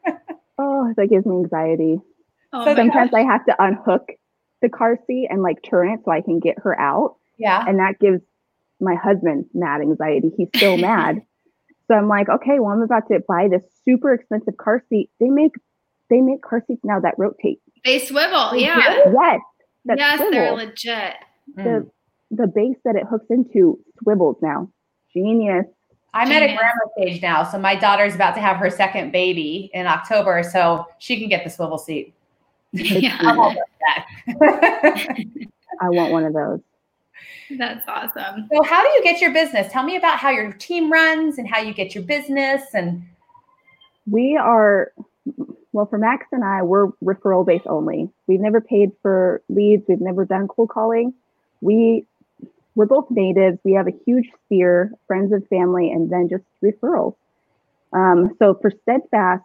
oh, 0.57 0.93
that 0.95 1.07
gives 1.07 1.25
me 1.25 1.37
anxiety. 1.37 1.99
Oh 2.51 2.65
so 2.65 2.75
sometimes 2.75 3.11
gosh. 3.11 3.19
I 3.19 3.23
have 3.23 3.45
to 3.45 3.55
unhook 3.63 4.11
the 4.61 4.69
car 4.69 4.97
seat 5.07 5.27
and 5.29 5.41
like 5.43 5.57
turn 5.69 5.89
it 5.89 5.99
so 6.05 6.11
I 6.11 6.21
can 6.21 6.39
get 6.39 6.57
her 6.59 6.79
out. 6.79 7.17
Yeah. 7.37 7.63
And 7.67 7.79
that 7.79 7.99
gives 7.99 8.21
my 8.79 8.95
husband 8.95 9.45
mad 9.53 9.81
anxiety. 9.81 10.31
He's 10.37 10.49
still 10.55 10.77
mad. 10.91 11.21
So 11.87 11.95
I'm 11.95 12.07
like, 12.07 12.29
okay, 12.29 12.59
well, 12.59 12.71
I'm 12.71 12.81
about 12.81 13.07
to 13.09 13.19
buy 13.27 13.47
this 13.49 13.63
super 13.83 14.13
expensive 14.13 14.57
car 14.57 14.83
seat. 14.89 15.09
They 15.19 15.29
make 15.29 15.51
they 16.09 16.21
make 16.21 16.41
car 16.41 16.63
seats 16.67 16.81
now 16.83 16.99
that 16.99 17.15
rotate. 17.17 17.59
They 17.83 17.99
swivel, 17.99 18.51
they 18.51 18.61
yeah. 18.61 18.99
Yes. 19.11 19.41
Yes, 19.85 20.17
swivel. 20.17 20.31
they're 20.31 20.51
legit. 20.53 21.13
The 21.55 21.61
mm. 21.61 21.89
the 22.31 22.47
base 22.47 22.77
that 22.85 22.95
it 22.95 23.03
hooks 23.09 23.25
into 23.29 23.79
swivels 24.01 24.37
now. 24.41 24.69
Genius. 25.13 25.65
I'm 26.13 26.27
Genius. 26.27 26.43
at 26.43 26.49
a 26.49 26.57
grandma 26.57 26.91
stage 26.97 27.21
now, 27.21 27.43
so 27.43 27.57
my 27.57 27.75
daughter's 27.75 28.15
about 28.15 28.35
to 28.35 28.41
have 28.41 28.57
her 28.57 28.69
second 28.69 29.11
baby 29.11 29.71
in 29.73 29.87
October, 29.87 30.43
so 30.43 30.87
she 30.99 31.19
can 31.19 31.29
get 31.29 31.43
the 31.43 31.49
swivel 31.49 31.77
seat. 31.77 32.13
Yeah. 32.71 33.17
I 35.81 35.89
want 35.89 36.11
one 36.11 36.23
of 36.25 36.33
those. 36.33 36.59
That's 37.57 37.87
awesome. 37.87 38.47
So, 38.51 38.63
how 38.63 38.81
do 38.81 38.89
you 38.89 39.03
get 39.03 39.21
your 39.21 39.33
business? 39.33 39.71
Tell 39.71 39.83
me 39.83 39.95
about 39.95 40.17
how 40.17 40.29
your 40.29 40.53
team 40.53 40.91
runs 40.91 41.37
and 41.37 41.47
how 41.47 41.59
you 41.59 41.73
get 41.73 41.93
your 41.93 42.03
business. 42.03 42.61
And 42.73 43.03
we 44.09 44.37
are, 44.37 44.91
well, 45.71 45.85
for 45.85 45.97
Max 45.97 46.27
and 46.31 46.43
I, 46.43 46.61
we're 46.61 46.87
referral 47.03 47.45
based 47.45 47.67
only. 47.67 48.09
We've 48.27 48.39
never 48.39 48.61
paid 48.61 48.91
for 49.01 49.41
leads. 49.49 49.83
We've 49.87 50.01
never 50.01 50.25
done 50.25 50.47
cold 50.47 50.69
calling. 50.69 51.13
We 51.61 52.05
we're 52.75 52.85
both 52.85 53.09
natives. 53.09 53.59
We 53.63 53.73
have 53.73 53.87
a 53.87 53.93
huge 54.05 54.29
sphere, 54.45 54.91
friends 55.07 55.31
and 55.31 55.47
family, 55.47 55.91
and 55.91 56.09
then 56.09 56.29
just 56.29 56.43
referrals. 56.63 57.15
Um, 57.91 58.35
so 58.39 58.55
for 58.55 58.71
Steadfast, 58.83 59.43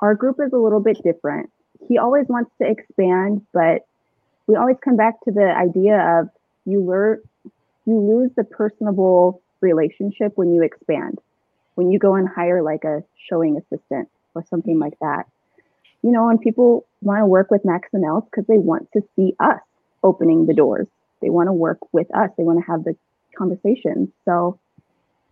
our 0.00 0.14
group 0.14 0.38
is 0.44 0.52
a 0.52 0.58
little 0.58 0.80
bit 0.80 1.02
different. 1.02 1.50
He 1.88 1.98
always 1.98 2.26
wants 2.28 2.50
to 2.60 2.68
expand, 2.68 3.46
but 3.52 3.86
we 4.46 4.56
always 4.56 4.76
come 4.84 4.96
back 4.96 5.20
to 5.24 5.32
the 5.32 5.54
idea 5.56 6.20
of 6.20 6.28
you 6.64 6.82
learn 6.82 7.20
you 7.86 7.98
lose 7.98 8.30
the 8.34 8.44
personable 8.44 9.42
relationship 9.60 10.32
when 10.36 10.54
you 10.54 10.62
expand 10.62 11.18
when 11.74 11.90
you 11.90 11.98
go 11.98 12.14
and 12.14 12.28
hire 12.28 12.62
like 12.62 12.84
a 12.84 13.02
showing 13.28 13.56
assistant 13.56 14.08
or 14.34 14.44
something 14.48 14.78
like 14.78 14.98
that 15.00 15.24
you 16.02 16.10
know 16.10 16.28
and 16.28 16.40
people 16.40 16.86
want 17.02 17.20
to 17.20 17.26
work 17.26 17.50
with 17.50 17.64
max 17.64 17.88
and 17.92 18.04
Elle's 18.04 18.24
because 18.24 18.46
they 18.46 18.58
want 18.58 18.90
to 18.92 19.02
see 19.16 19.34
us 19.40 19.60
opening 20.02 20.46
the 20.46 20.54
doors 20.54 20.86
they 21.24 21.30
want 21.30 21.48
to 21.48 21.52
work 21.54 21.78
with 21.92 22.14
us 22.14 22.30
they 22.38 22.44
want 22.44 22.60
to 22.60 22.70
have 22.70 22.84
the 22.84 22.94
conversation 23.36 24.12
so 24.24 24.60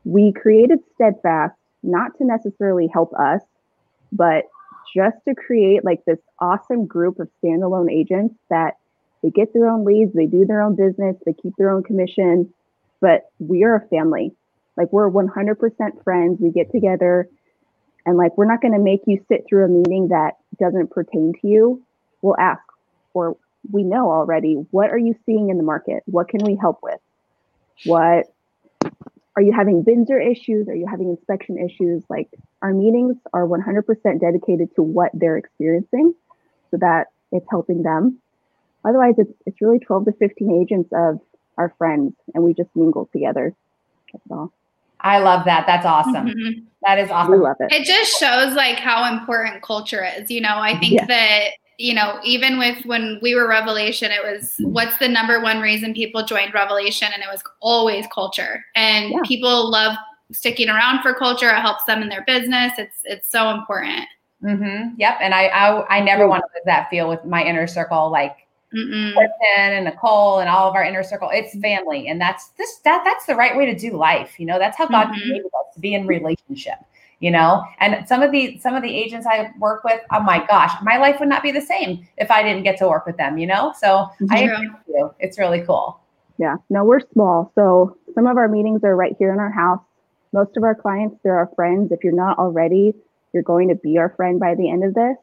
we 0.04 0.32
created 0.32 0.80
Steadfast 0.94 1.54
not 1.82 2.16
to 2.18 2.24
necessarily 2.24 2.88
help 2.92 3.12
us, 3.14 3.42
but 4.12 4.44
just 4.94 5.16
to 5.26 5.34
create 5.34 5.84
like 5.84 6.04
this 6.04 6.18
awesome 6.40 6.86
group 6.86 7.18
of 7.18 7.28
standalone 7.42 7.90
agents 7.90 8.34
that 8.50 8.78
they 9.22 9.30
get 9.30 9.52
their 9.52 9.68
own 9.68 9.84
leads, 9.84 10.12
they 10.12 10.26
do 10.26 10.44
their 10.44 10.62
own 10.62 10.74
business, 10.74 11.16
they 11.24 11.32
keep 11.32 11.54
their 11.56 11.70
own 11.70 11.82
commission, 11.82 12.52
but 13.00 13.30
we 13.38 13.64
are 13.64 13.76
a 13.76 13.88
family. 13.88 14.32
Like 14.76 14.92
we're 14.92 15.10
100% 15.10 16.04
friends. 16.04 16.40
We 16.40 16.50
get 16.50 16.72
together 16.72 17.28
and 18.04 18.16
like 18.16 18.36
we're 18.36 18.46
not 18.46 18.60
going 18.60 18.74
to 18.74 18.80
make 18.80 19.02
you 19.06 19.24
sit 19.28 19.44
through 19.48 19.64
a 19.64 19.68
meeting 19.68 20.08
that 20.08 20.32
doesn't 20.58 20.90
pertain 20.90 21.32
to 21.40 21.46
you. 21.46 21.82
We'll 22.20 22.38
ask 22.38 22.62
or 23.14 23.36
we 23.70 23.82
know 23.82 24.10
already 24.10 24.54
what 24.70 24.90
are 24.90 24.98
you 24.98 25.14
seeing 25.24 25.50
in 25.50 25.56
the 25.56 25.62
market? 25.62 26.02
What 26.06 26.28
can 26.28 26.44
we 26.44 26.56
help 26.56 26.80
with? 26.82 27.00
What 27.84 28.26
are 29.36 29.42
you 29.42 29.52
having 29.52 29.82
BINSR 29.82 30.30
issues? 30.30 30.68
Are 30.68 30.74
you 30.74 30.86
having 30.86 31.08
inspection 31.08 31.58
issues? 31.58 32.02
Like 32.08 32.28
our 32.60 32.72
meetings 32.72 33.16
are 33.32 33.46
100% 33.46 34.20
dedicated 34.20 34.74
to 34.74 34.82
what 34.82 35.10
they're 35.14 35.36
experiencing 35.36 36.14
so 36.70 36.76
that 36.78 37.08
it's 37.30 37.46
helping 37.50 37.82
them. 37.82 38.18
Otherwise, 38.84 39.14
it's, 39.18 39.32
it's 39.46 39.60
really 39.60 39.78
12 39.78 40.06
to 40.06 40.12
15 40.12 40.60
agents 40.60 40.90
of 40.92 41.20
our 41.56 41.74
friends 41.78 42.14
and 42.34 42.42
we 42.44 42.52
just 42.52 42.68
mingle 42.74 43.08
together. 43.12 43.54
That's 44.12 44.24
all. 44.30 44.52
I 45.00 45.18
love 45.18 45.44
that. 45.46 45.66
That's 45.66 45.86
awesome. 45.86 46.26
Mm-hmm. 46.26 46.60
That 46.86 46.98
is 46.98 47.10
awesome. 47.10 47.32
We 47.32 47.38
love 47.38 47.56
it. 47.60 47.72
It 47.72 47.84
just 47.84 48.18
shows 48.18 48.54
like 48.54 48.78
how 48.78 49.12
important 49.12 49.62
culture 49.62 50.04
is. 50.04 50.30
You 50.30 50.40
know, 50.40 50.58
I 50.58 50.78
think 50.78 50.94
yeah. 50.94 51.06
that 51.06 51.50
you 51.78 51.94
know, 51.94 52.20
even 52.24 52.58
with 52.58 52.84
when 52.84 53.18
we 53.22 53.34
were 53.34 53.48
Revelation, 53.48 54.10
it 54.10 54.22
was 54.22 54.54
what's 54.60 54.96
the 54.98 55.08
number 55.08 55.40
one 55.40 55.60
reason 55.60 55.94
people 55.94 56.24
joined 56.24 56.54
Revelation, 56.54 57.08
and 57.12 57.22
it 57.22 57.28
was 57.30 57.42
always 57.60 58.06
culture. 58.12 58.64
And 58.74 59.10
yeah. 59.10 59.20
people 59.24 59.70
love 59.70 59.96
sticking 60.32 60.68
around 60.68 61.02
for 61.02 61.14
culture. 61.14 61.48
It 61.48 61.60
helps 61.60 61.84
them 61.84 62.02
in 62.02 62.08
their 62.08 62.24
business. 62.26 62.72
It's 62.78 62.98
it's 63.04 63.30
so 63.30 63.50
important. 63.50 64.06
Mm-hmm. 64.42 64.94
Yep. 64.98 65.18
And 65.20 65.34
I 65.34 65.46
I, 65.46 65.98
I 65.98 66.00
never 66.00 66.28
want 66.28 66.42
to 66.42 66.58
lose 66.58 66.64
that 66.66 66.90
feel 66.90 67.08
with 67.08 67.24
my 67.24 67.42
inner 67.42 67.66
circle, 67.66 68.10
like 68.10 68.36
Kristen 68.70 69.22
and 69.56 69.84
Nicole 69.84 70.40
and 70.40 70.48
all 70.48 70.68
of 70.68 70.74
our 70.74 70.84
inner 70.84 71.02
circle. 71.02 71.30
It's 71.32 71.58
family, 71.58 72.08
and 72.08 72.20
that's 72.20 72.48
this 72.58 72.76
that 72.84 73.02
that's 73.04 73.26
the 73.26 73.34
right 73.34 73.56
way 73.56 73.66
to 73.66 73.78
do 73.78 73.96
life. 73.96 74.38
You 74.38 74.46
know, 74.46 74.58
that's 74.58 74.76
how 74.76 74.88
God 74.88 75.08
mm-hmm. 75.08 75.20
created 75.20 75.46
us 75.46 75.74
to 75.74 75.80
be 75.80 75.94
in 75.94 76.06
relationship 76.06 76.78
you 77.22 77.30
know? 77.30 77.64
And 77.78 78.06
some 78.06 78.20
of 78.20 78.32
the 78.32 78.58
some 78.58 78.74
of 78.74 78.82
the 78.82 78.94
agents 78.94 79.26
i 79.26 79.50
work 79.58 79.84
with 79.84 80.00
oh 80.10 80.20
my 80.20 80.44
gosh 80.46 80.72
my 80.82 80.98
life 80.98 81.18
would 81.20 81.28
not 81.28 81.42
be 81.42 81.52
the 81.52 81.60
same 81.60 82.06
if 82.18 82.30
i 82.30 82.42
didn't 82.42 82.64
get 82.64 82.76
to 82.78 82.88
work 82.88 83.06
with 83.06 83.16
them 83.16 83.38
you 83.38 83.46
know? 83.46 83.72
So 83.78 84.10
i 84.30 84.40
agree 84.40 84.68
with 84.68 84.82
you. 84.88 85.14
It's 85.20 85.38
really 85.38 85.62
cool. 85.62 85.98
Yeah. 86.38 86.56
No 86.68 86.84
we're 86.84 87.00
small. 87.12 87.52
So 87.54 87.96
some 88.14 88.26
of 88.26 88.36
our 88.36 88.48
meetings 88.48 88.84
are 88.84 88.96
right 88.96 89.14
here 89.18 89.32
in 89.32 89.38
our 89.38 89.52
house. 89.52 89.80
Most 90.32 90.56
of 90.56 90.64
our 90.64 90.74
clients 90.74 91.16
they're 91.22 91.36
our 91.36 91.50
friends. 91.54 91.92
If 91.92 92.04
you're 92.04 92.12
not 92.12 92.38
already 92.38 92.94
you're 93.32 93.42
going 93.42 93.68
to 93.68 93.76
be 93.76 93.96
our 93.96 94.10
friend 94.10 94.38
by 94.38 94.54
the 94.54 94.68
end 94.68 94.84
of 94.84 94.92
this. 94.92 95.16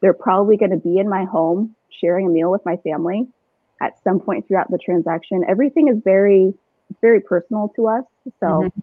They're 0.00 0.14
probably 0.14 0.56
going 0.56 0.70
to 0.70 0.76
be 0.76 0.98
in 0.98 1.08
my 1.08 1.24
home 1.24 1.74
sharing 1.88 2.26
a 2.26 2.28
meal 2.28 2.50
with 2.50 2.64
my 2.64 2.76
family 2.76 3.26
at 3.80 3.94
some 4.04 4.20
point 4.20 4.46
throughout 4.46 4.70
the 4.70 4.78
transaction. 4.78 5.44
Everything 5.48 5.88
is 5.88 5.96
very 6.04 6.52
very 7.00 7.20
personal 7.20 7.72
to 7.74 7.88
us. 7.88 8.04
So 8.38 8.46
mm-hmm 8.46 8.80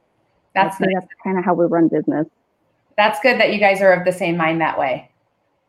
that's 0.54 0.80
nice. 0.80 0.90
that's 0.94 1.08
kind 1.24 1.38
of 1.38 1.46
how 1.46 1.54
we 1.54 1.66
run 1.66 1.88
business. 1.88 2.28
That's 2.98 3.20
good 3.22 3.40
that 3.40 3.54
you 3.54 3.60
guys 3.60 3.82
are 3.82 3.92
of 3.92 4.06
the 4.06 4.12
same 4.12 4.38
mind 4.38 4.62
that 4.62 4.78
way. 4.78 5.10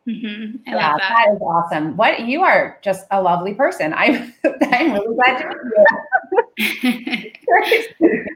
Mm-hmm. 0.08 0.56
I 0.66 0.70
yeah, 0.70 0.90
love 0.90 1.00
that. 1.00 1.08
that 1.08 1.34
is 1.34 1.40
awesome. 1.40 1.96
What 1.96 2.20
you 2.20 2.42
are 2.42 2.78
just 2.82 3.06
a 3.10 3.22
lovely 3.22 3.54
person. 3.54 3.94
I'm 3.96 4.34
I'm 4.44 4.92
really 4.92 5.14
glad 5.14 5.38
to 5.38 5.46
meet 6.58 6.82
you. 6.84 7.32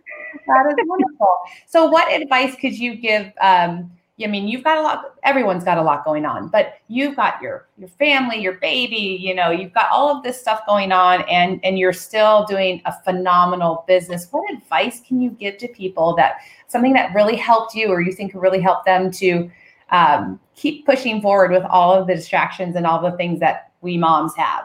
that 0.47 0.67
is 0.71 0.77
wonderful. 0.87 1.37
So, 1.67 1.91
what 1.91 2.11
advice 2.11 2.55
could 2.55 2.79
you 2.79 2.95
give 2.95 3.31
um, 3.41 3.91
I 4.23 4.27
mean, 4.27 4.49
you've 4.49 4.65
got 4.65 4.79
a 4.79 4.83
lot, 4.83 5.15
everyone's 5.23 5.63
got 5.63 5.79
a 5.79 5.83
lot 5.83 6.05
going 6.05 6.27
on, 6.27 6.49
but 6.49 6.79
you've 6.89 7.15
got 7.15 7.41
your 7.41 7.69
your 7.79 7.89
family, 7.89 8.41
your 8.41 8.55
baby, 8.55 9.17
you 9.21 9.35
know, 9.35 9.51
you've 9.51 9.73
got 9.73 9.91
all 9.93 10.17
of 10.17 10.25
this 10.25 10.41
stuff 10.41 10.63
going 10.67 10.91
on 10.91 11.23
and 11.29 11.61
and 11.63 11.79
you're 11.79 11.93
still 11.93 12.45
doing 12.47 12.83
a 12.85 12.93
phenomenal 13.05 13.85
business. 13.87 14.27
What 14.31 14.53
advice 14.53 15.01
can 15.07 15.21
you 15.21 15.31
give 15.31 15.59
to 15.59 15.69
people 15.69 16.17
that 16.17 16.39
something 16.67 16.95
that 16.95 17.15
really 17.15 17.37
helped 17.37 17.75
you 17.75 17.89
or 17.89 18.01
you 18.01 18.13
think 18.13 18.33
could 18.33 18.43
really 18.43 18.61
help 18.61 18.85
them 18.85 19.11
to 19.13 19.51
um, 19.91 20.41
keep 20.57 20.85
pushing 20.85 21.23
forward 21.23 21.53
with 21.53 21.65
all 21.65 21.93
of 21.95 22.09
the 22.09 22.15
distractions 22.15 22.75
and 22.75 22.87
all 22.87 23.01
the 23.01 23.17
things 23.17 23.39
that 23.41 23.73
we 23.83 23.97
moms 23.97 24.35
have? 24.37 24.65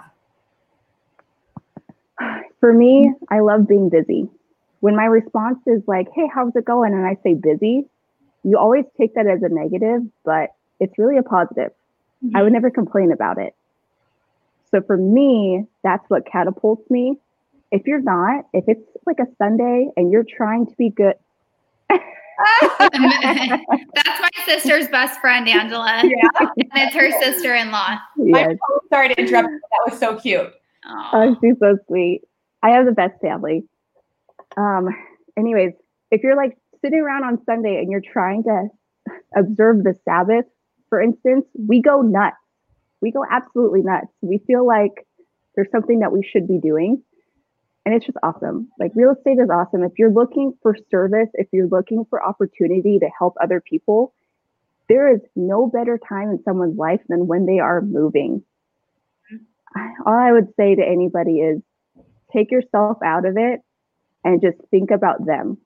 For 2.60 2.74
me, 2.74 3.14
I 3.30 3.40
love 3.40 3.68
being 3.68 3.90
busy. 3.90 4.28
When 4.80 4.96
my 4.96 5.06
response 5.06 5.60
is 5.68 5.84
like, 5.86 6.08
"Hey, 6.16 6.28
how's 6.34 6.56
it 6.56 6.66
going?" 6.66 6.94
and 6.94 7.06
I 7.06 7.18
say 7.24 7.36
busy, 7.36 7.86
you 8.44 8.58
always 8.58 8.86
take 8.98 9.16
that 9.16 9.28
as 9.28 9.42
a 9.42 9.50
negative, 9.50 10.02
but 10.24 10.54
it's 10.80 10.98
really 10.98 11.18
a 11.18 11.24
positive. 11.24 11.72
Mm-hmm. 12.24 12.36
I 12.36 12.44
would 12.44 12.54
never 12.54 12.70
complain 12.70 13.12
about 13.12 13.38
it. 13.38 13.56
So 14.72 14.82
for 14.82 14.98
me, 14.98 15.66
that's 15.84 16.08
what 16.10 16.26
catapults 16.26 16.90
me. 16.90 17.18
If 17.72 17.86
you're 17.86 18.02
not, 18.02 18.46
if 18.54 18.66
it's 18.68 18.86
like 19.06 19.20
a 19.20 19.28
Sunday 19.38 19.88
and 19.96 20.12
you're 20.12 20.26
trying 20.26 20.68
to 20.68 20.76
be 20.76 20.90
good. 20.90 21.16
that's 21.90 22.02
my 24.22 24.30
sister's 24.46 24.88
best 24.90 25.20
friend, 25.22 25.48
Angela. 25.48 26.02
Yeah. 26.04 26.48
and 26.58 26.68
it's 26.74 26.96
her 26.96 27.12
sister 27.22 27.54
in 27.54 27.72
law. 27.72 27.98
Yes. 28.18 28.50
I'm 28.50 28.58
so 28.58 28.80
sorry 28.90 29.10
to 29.10 29.20
interrupt. 29.20 29.48
That 29.48 29.92
was 29.92 30.00
so 30.00 30.20
cute. 30.20 30.52
Aww. 30.86 31.10
Oh, 31.14 31.38
she's 31.42 31.58
so 31.60 31.78
sweet. 31.88 32.22
I 32.62 32.72
have 32.72 32.86
the 32.86 32.92
best 32.92 33.20
family. 33.22 33.64
Um, 34.58 34.90
anyways, 35.38 35.74
if 36.12 36.24
you're 36.24 36.36
like 36.36 36.58
sitting 36.84 37.00
around 37.00 37.24
on 37.24 37.44
Sunday 37.46 37.78
and 37.80 37.92
you're 37.92 38.02
trying 38.02 38.44
to 38.44 38.68
observe 39.36 39.84
the 39.84 39.96
Sabbath, 40.06 40.46
for 40.90 41.02
instance, 41.02 41.46
we 41.58 41.82
go 41.82 42.02
nuts. 42.02 42.36
We 43.02 43.12
go 43.12 43.24
absolutely 43.30 43.82
nuts. 43.82 44.08
We 44.22 44.40
feel 44.46 44.66
like 44.66 45.08
there's 45.56 45.72
something 45.72 46.00
that 46.00 46.12
we 46.12 46.24
should 46.24 46.48
be 46.48 46.60
doing. 46.60 47.02
And 47.86 47.94
it's 47.94 48.06
just 48.06 48.18
awesome. 48.24 48.70
Like 48.80 48.92
real 48.96 49.12
estate 49.12 49.40
is 49.40 49.50
awesome. 49.50 49.84
If 49.84 49.94
you're 49.98 50.12
looking 50.12 50.54
for 50.62 50.76
service, 50.90 51.30
if 51.34 51.48
you're 51.52 51.68
looking 51.68 52.06
for 52.10 52.24
opportunity 52.24 53.00
to 53.00 53.10
help 53.18 53.36
other 53.42 53.62
people, 53.62 54.14
there 54.88 55.14
is 55.14 55.20
no 55.36 55.68
better 55.68 55.98
time 55.98 56.30
in 56.30 56.44
someone's 56.44 56.78
life 56.78 57.02
than 57.10 57.28
when 57.28 57.46
they 57.46 57.60
are 57.60 57.82
moving. 57.82 58.44
All 60.06 60.14
I 60.14 60.32
would 60.32 60.50
say 60.58 60.76
to 60.76 60.84
anybody 60.86 61.40
is 61.40 61.62
take 62.32 62.52
yourself 62.52 62.98
out 63.04 63.26
of 63.26 63.36
it 63.38 63.62
and 64.24 64.42
just 64.42 64.58
think 64.72 64.92
about 64.92 65.26
them. 65.26 65.58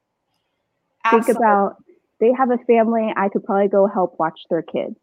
Absolutely. 1.08 1.34
Think 1.34 1.38
about 1.38 1.76
they 2.20 2.32
have 2.38 2.50
a 2.52 2.58
family. 2.65 3.13
I 3.15 3.30
could 3.30 3.43
probably 3.43 3.67
go 3.67 3.88
help 3.88 4.15
watch 4.20 4.39
their 4.50 4.62
kids. 4.62 4.96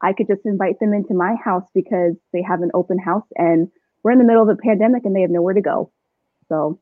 I 0.00 0.12
could 0.12 0.28
just 0.28 0.44
invite 0.44 0.78
them 0.80 0.92
into 0.92 1.14
my 1.14 1.34
house 1.42 1.68
because 1.74 2.14
they 2.32 2.42
have 2.42 2.62
an 2.62 2.70
open 2.74 2.98
house 2.98 3.26
and 3.36 3.68
we're 4.02 4.12
in 4.12 4.18
the 4.18 4.24
middle 4.24 4.42
of 4.42 4.48
a 4.48 4.56
pandemic 4.56 5.04
and 5.04 5.14
they 5.14 5.22
have 5.22 5.30
nowhere 5.30 5.54
to 5.54 5.60
go. 5.60 5.90
So 6.48 6.78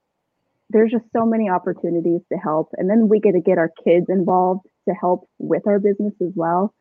there's 0.71 0.91
just 0.91 1.05
so 1.13 1.25
many 1.25 1.49
opportunities 1.49 2.21
to 2.31 2.39
help. 2.39 2.71
And 2.77 2.91
then 2.91 3.09
we 3.09 3.21
get 3.21 3.33
to 3.33 3.41
get 3.41 3.59
our 3.59 3.71
kids 3.85 4.07
involved 4.09 4.67
to 4.89 4.95
help 4.95 5.29
with 5.39 5.67
our 5.67 5.79
business 5.79 6.13
as 6.21 6.33
well. 6.35 6.75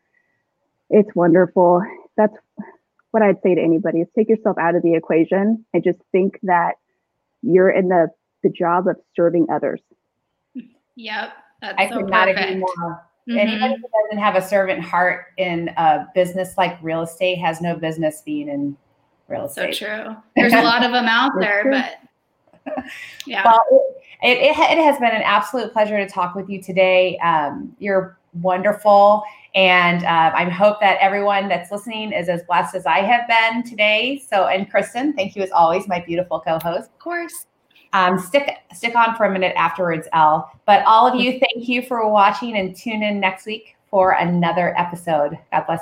It's 0.89 1.10
wonderful. 1.15 1.82
That's 2.17 2.36
what 3.12 3.24
I'd 3.24 3.41
say 3.43 3.56
to 3.56 3.62
anybody 3.62 4.02
is 4.02 4.08
take 4.15 4.30
yourself 4.30 4.58
out 4.58 4.76
of 4.76 4.84
the 4.84 4.95
equation 4.95 5.65
and 5.74 5.84
just 5.84 6.00
think 6.12 6.39
that 6.43 6.74
you're 7.41 7.69
in 7.69 7.88
the, 7.88 8.10
the 8.43 8.50
job 8.50 8.88
of 8.88 8.98
serving 9.15 9.48
others. 9.50 9.82
Yep. 10.95 11.34
That's 11.65 11.80
I 11.80 11.89
so 11.89 11.97
could 11.97 12.10
not 12.10 12.28
agree 12.28 12.56
more. 12.56 13.06
Mm-hmm. 13.28 13.38
Anybody 13.38 13.75
who 13.75 14.04
doesn't 14.04 14.19
have 14.19 14.36
a 14.36 14.41
servant 14.41 14.82
heart 14.82 15.28
in 15.38 15.69
a 15.78 16.08
business 16.13 16.54
like 16.58 16.78
real 16.82 17.01
estate 17.01 17.38
has 17.39 17.60
no 17.60 17.75
business 17.75 18.21
being 18.23 18.49
in 18.49 18.78
real 19.28 19.45
estate. 19.45 19.75
So 19.75 19.86
true. 19.86 20.15
There's 20.36 20.54
a 20.54 20.62
lot 20.62 20.84
of 20.84 20.91
them 20.91 21.06
out 21.06 21.32
there, 21.39 21.65
but 21.71 22.86
yeah. 23.25 23.43
Well, 23.43 23.63
it, 24.21 24.38
it, 24.38 24.49
it, 24.51 24.84
has 24.84 24.97
been 24.99 25.12
an 25.12 25.23
absolute 25.23 25.73
pleasure 25.73 25.97
to 25.97 26.08
talk 26.08 26.36
with 26.36 26.49
you 26.49 26.62
today. 26.62 27.17
Um, 27.17 27.75
you're 27.80 28.17
wonderful. 28.41 29.23
And 29.56 30.04
uh, 30.04 30.32
I 30.36 30.49
hope 30.49 30.80
that 30.82 30.97
everyone 30.99 31.47
that's 31.47 31.71
listening 31.71 32.12
is 32.12 32.28
as 32.30 32.43
blessed 32.43 32.75
as 32.75 32.86
I 32.86 32.99
have 32.99 33.28
been 33.28 33.63
today. 33.63 34.23
So, 34.30 34.47
and 34.47 34.69
Kristen, 34.69 35.13
thank 35.13 35.36
you 35.36 35.41
as 35.41 35.51
always, 35.51 35.88
my 35.88 35.99
beautiful 35.99 36.41
co 36.41 36.60
host. 36.60 36.89
Of 36.89 36.99
course. 36.99 37.47
Um, 37.95 38.19
stick 38.19 38.58
stick 38.73 38.93
on 38.93 39.15
for 39.15 39.25
a 39.25 39.31
minute 39.31 39.53
afterwards, 39.55 40.05
Elle. 40.12 40.51
But 40.65 40.84
all 40.86 41.08
of 41.08 41.15
you, 41.15 41.39
thank 41.39 41.69
you 41.69 41.81
for 41.81 42.10
watching 42.10 42.58
and 42.58 42.75
tune 42.75 43.01
in 43.01 43.21
next 43.21 43.45
week 43.45 43.77
for 43.89 44.12
another 44.12 44.77
episode. 44.77 45.39
God 45.51 45.65
bless 45.65 45.73